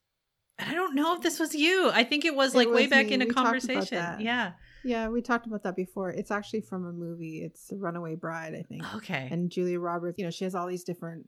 And 0.59 0.71
I 0.71 0.75
don't 0.75 0.95
know 0.95 1.15
if 1.15 1.23
this 1.23 1.39
was 1.39 1.55
you. 1.55 1.91
I 1.93 2.05
think 2.05 2.25
it 2.25 2.35
was 2.35 2.55
like 2.55 2.67
it 2.67 2.71
was 2.71 2.77
way 2.77 2.87
back 2.87 3.07
me. 3.07 3.15
in 3.15 3.23
a 3.23 3.27
we 3.27 3.33
conversation. 3.33 4.21
Yeah. 4.21 4.53
Yeah, 4.85 5.09
we 5.09 5.23
talked 5.23 5.47
about 5.47 5.63
that 5.65 5.77
before. 5.77 6.11
It's 6.11 6.31
actually 6.31 6.61
from 6.61 6.87
a 6.87 6.93
movie. 6.93 7.43
It's 7.45 7.67
The 7.67 7.77
Runaway 7.77 8.15
Bride, 8.15 8.55
I 8.55 8.63
think. 8.63 8.83
Okay. 8.97 9.29
And 9.31 9.51
Julia 9.51 9.81
Roberts, 9.81 10.19
you 10.19 10.25
know, 10.25 10.31
she 10.31 10.45
has 10.45 10.55
all 10.55 10.67
these 10.67 10.85
different 10.85 11.27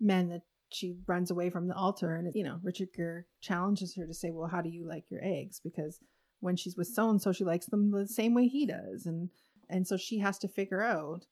men 0.00 0.28
that 0.28 0.42
she 0.72 0.96
runs 1.06 1.30
away 1.30 1.50
from 1.50 1.66
the 1.66 1.74
altar 1.74 2.14
and 2.14 2.30
you 2.32 2.44
know 2.44 2.60
richard 2.62 2.88
gere 2.94 3.26
challenges 3.40 3.96
her 3.96 4.06
to 4.06 4.14
say 4.14 4.30
well 4.30 4.48
how 4.48 4.62
do 4.62 4.68
you 4.68 4.86
like 4.86 5.02
your 5.10 5.20
eggs 5.22 5.60
because 5.62 5.98
when 6.38 6.54
she's 6.54 6.76
with 6.76 6.86
so 6.86 7.10
and 7.10 7.20
so 7.20 7.32
she 7.32 7.42
likes 7.42 7.66
them 7.66 7.90
the 7.90 8.06
same 8.06 8.34
way 8.34 8.46
he 8.46 8.64
does 8.66 9.04
and 9.04 9.30
and 9.68 9.86
so 9.86 9.96
she 9.96 10.20
has 10.20 10.38
to 10.38 10.46
figure 10.46 10.80
out 10.80 11.26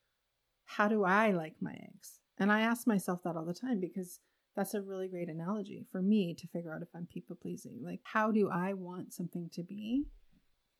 how 0.66 0.88
do 0.88 1.04
i 1.04 1.30
like 1.30 1.54
my 1.60 1.72
eggs 1.72 2.18
and 2.36 2.50
i 2.50 2.60
ask 2.62 2.84
myself 2.84 3.20
that 3.22 3.36
all 3.36 3.44
the 3.44 3.54
time 3.54 3.78
because 3.78 4.18
That's 4.58 4.74
a 4.74 4.82
really 4.82 5.06
great 5.06 5.28
analogy 5.28 5.86
for 5.92 6.02
me 6.02 6.34
to 6.34 6.48
figure 6.48 6.74
out 6.74 6.82
if 6.82 6.88
I'm 6.92 7.06
people 7.06 7.36
pleasing. 7.40 7.78
Like, 7.80 8.00
how 8.02 8.32
do 8.32 8.50
I 8.50 8.72
want 8.72 9.14
something 9.14 9.48
to 9.52 9.62
be? 9.62 10.06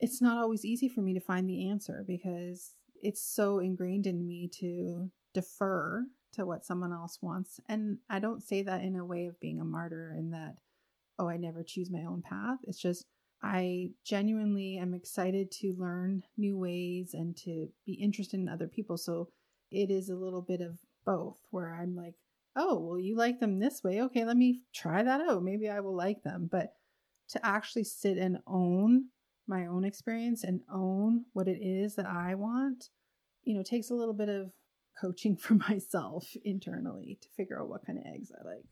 It's 0.01 0.23
not 0.23 0.39
always 0.39 0.65
easy 0.65 0.89
for 0.89 1.01
me 1.01 1.15
to 1.15 1.21
find 1.21 1.49
the 1.49 1.69
answer 1.69 2.05
because 2.07 2.73
it's 3.03 3.23
so 3.23 3.59
ingrained 3.59 4.07
in 4.07 4.27
me 4.27 4.49
to 4.61 5.11
defer 5.35 6.05
to 6.35 6.47
what 6.47 6.65
someone 6.65 6.93
else 6.93 7.19
wants. 7.21 7.61
And 7.69 7.99
I 8.09 8.19
don't 8.19 8.43
say 8.43 8.63
that 8.63 8.83
in 8.83 8.97
a 8.97 9.05
way 9.05 9.27
of 9.27 9.41
being 9.41 9.61
a 9.61 9.65
martyr 9.65 10.15
in 10.17 10.31
that, 10.31 10.57
oh, 11.19 11.29
I 11.29 11.37
never 11.37 11.63
choose 11.63 11.91
my 11.91 12.05
own 12.05 12.23
path. 12.23 12.59
It's 12.65 12.81
just, 12.81 13.07
I 13.43 13.91
genuinely 14.05 14.79
am 14.79 14.95
excited 14.95 15.51
to 15.53 15.75
learn 15.79 16.23
new 16.37 16.57
ways 16.57 17.15
and 17.15 17.37
to 17.39 17.69
be 17.87 17.95
interested 17.95 18.39
in 18.41 18.49
other 18.49 18.69
people. 18.69 18.97
So 18.97 19.29
it 19.71 19.91
is 19.91 20.09
a 20.09 20.17
little 20.17 20.43
bit 20.43 20.61
of 20.61 20.79
both 21.05 21.39
where 21.51 21.75
I'm 21.75 21.97
like, 21.97 22.15
oh, 22.57 22.79
well, 22.79 22.99
you 22.99 23.17
like 23.17 23.41
them 23.41 23.59
this 23.59 23.83
way. 23.85 24.03
Okay, 24.03 24.25
let 24.25 24.37
me 24.37 24.63
try 24.75 25.03
that 25.03 25.21
out. 25.21 25.43
Maybe 25.43 25.69
I 25.69 25.81
will 25.81 25.97
like 25.97 26.23
them. 26.23 26.49
But 26.51 26.73
to 27.31 27.47
actually 27.47 27.85
sit 27.85 28.19
and 28.19 28.39
own 28.47 29.07
my 29.49 29.67
own 29.67 29.85
experience 29.85 30.45
and 30.45 30.61
own 30.73 31.25
what 31.33 31.49
it 31.49 31.59
is 31.61 31.95
that 31.97 32.07
I 32.07 32.35
want, 32.35 32.91
you 33.45 33.55
know, 33.55 33.63
takes 33.63 33.91
a 33.91 33.95
little 33.95 34.15
bit 34.15 34.29
of 34.29 34.53
coaching 35.01 35.37
for 35.41 35.55
myself 35.55 36.29
internally 36.45 37.19
to 37.23 37.29
figure 37.37 37.61
out 37.61 37.69
what 37.69 37.87
kind 37.87 37.99
of 37.99 38.05
eggs 38.15 38.31
I 38.33 38.47
like. 38.47 38.65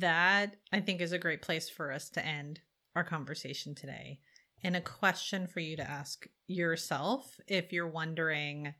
That 0.00 0.56
I 0.72 0.80
think 0.80 1.00
is 1.00 1.12
a 1.12 1.18
great 1.18 1.42
place 1.42 1.68
for 1.68 1.92
us 1.92 2.08
to 2.10 2.24
end 2.24 2.60
our 2.96 3.04
conversation 3.04 3.74
today. 3.74 4.20
And 4.62 4.76
a 4.76 4.80
question 4.80 5.46
for 5.46 5.60
you 5.60 5.76
to 5.76 5.88
ask 5.88 6.26
yourself 6.46 7.38
if 7.46 7.72
you're 7.72 7.88
wondering, 7.88 8.74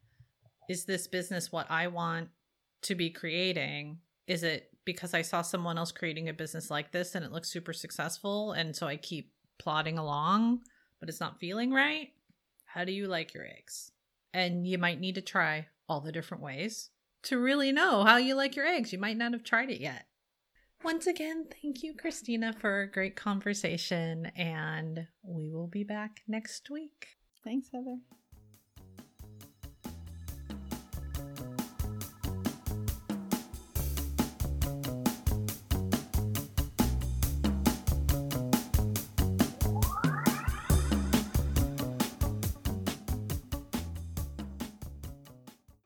is 0.68 0.86
this 0.86 1.06
business 1.06 1.52
what 1.52 1.70
I 1.70 1.88
want 1.88 2.28
to 2.82 2.94
be 2.94 3.10
creating? 3.10 3.98
Is 4.26 4.42
it 4.42 4.70
because 4.86 5.12
I 5.12 5.20
saw 5.20 5.42
someone 5.42 5.76
else 5.76 5.92
creating 5.92 6.28
a 6.28 6.34
business 6.34 6.70
like 6.70 6.90
this 6.90 7.14
and 7.14 7.24
it 7.24 7.32
looks 7.32 7.50
super 7.50 7.74
successful? 7.74 8.52
And 8.52 8.74
so 8.74 8.86
I 8.86 8.96
keep 8.96 9.32
plodding 9.58 9.98
along, 9.98 10.60
but 11.04 11.10
it's 11.10 11.20
not 11.20 11.38
feeling 11.38 11.70
right? 11.70 12.12
How 12.64 12.86
do 12.86 12.90
you 12.90 13.08
like 13.08 13.34
your 13.34 13.44
eggs? 13.44 13.90
And 14.32 14.66
you 14.66 14.78
might 14.78 15.00
need 15.00 15.16
to 15.16 15.20
try 15.20 15.66
all 15.86 16.00
the 16.00 16.12
different 16.12 16.42
ways 16.42 16.88
to 17.24 17.38
really 17.38 17.72
know 17.72 18.04
how 18.04 18.16
you 18.16 18.34
like 18.34 18.56
your 18.56 18.64
eggs. 18.64 18.90
You 18.90 18.98
might 18.98 19.18
not 19.18 19.34
have 19.34 19.44
tried 19.44 19.68
it 19.68 19.82
yet. 19.82 20.06
Once 20.82 21.06
again, 21.06 21.46
thank 21.60 21.82
you, 21.82 21.92
Kristina, 21.92 22.58
for 22.58 22.80
a 22.80 22.90
great 22.90 23.16
conversation, 23.16 24.32
and 24.34 25.06
we 25.22 25.50
will 25.50 25.66
be 25.66 25.84
back 25.84 26.22
next 26.26 26.70
week. 26.70 27.08
Thanks, 27.44 27.68
Heather. 27.70 27.98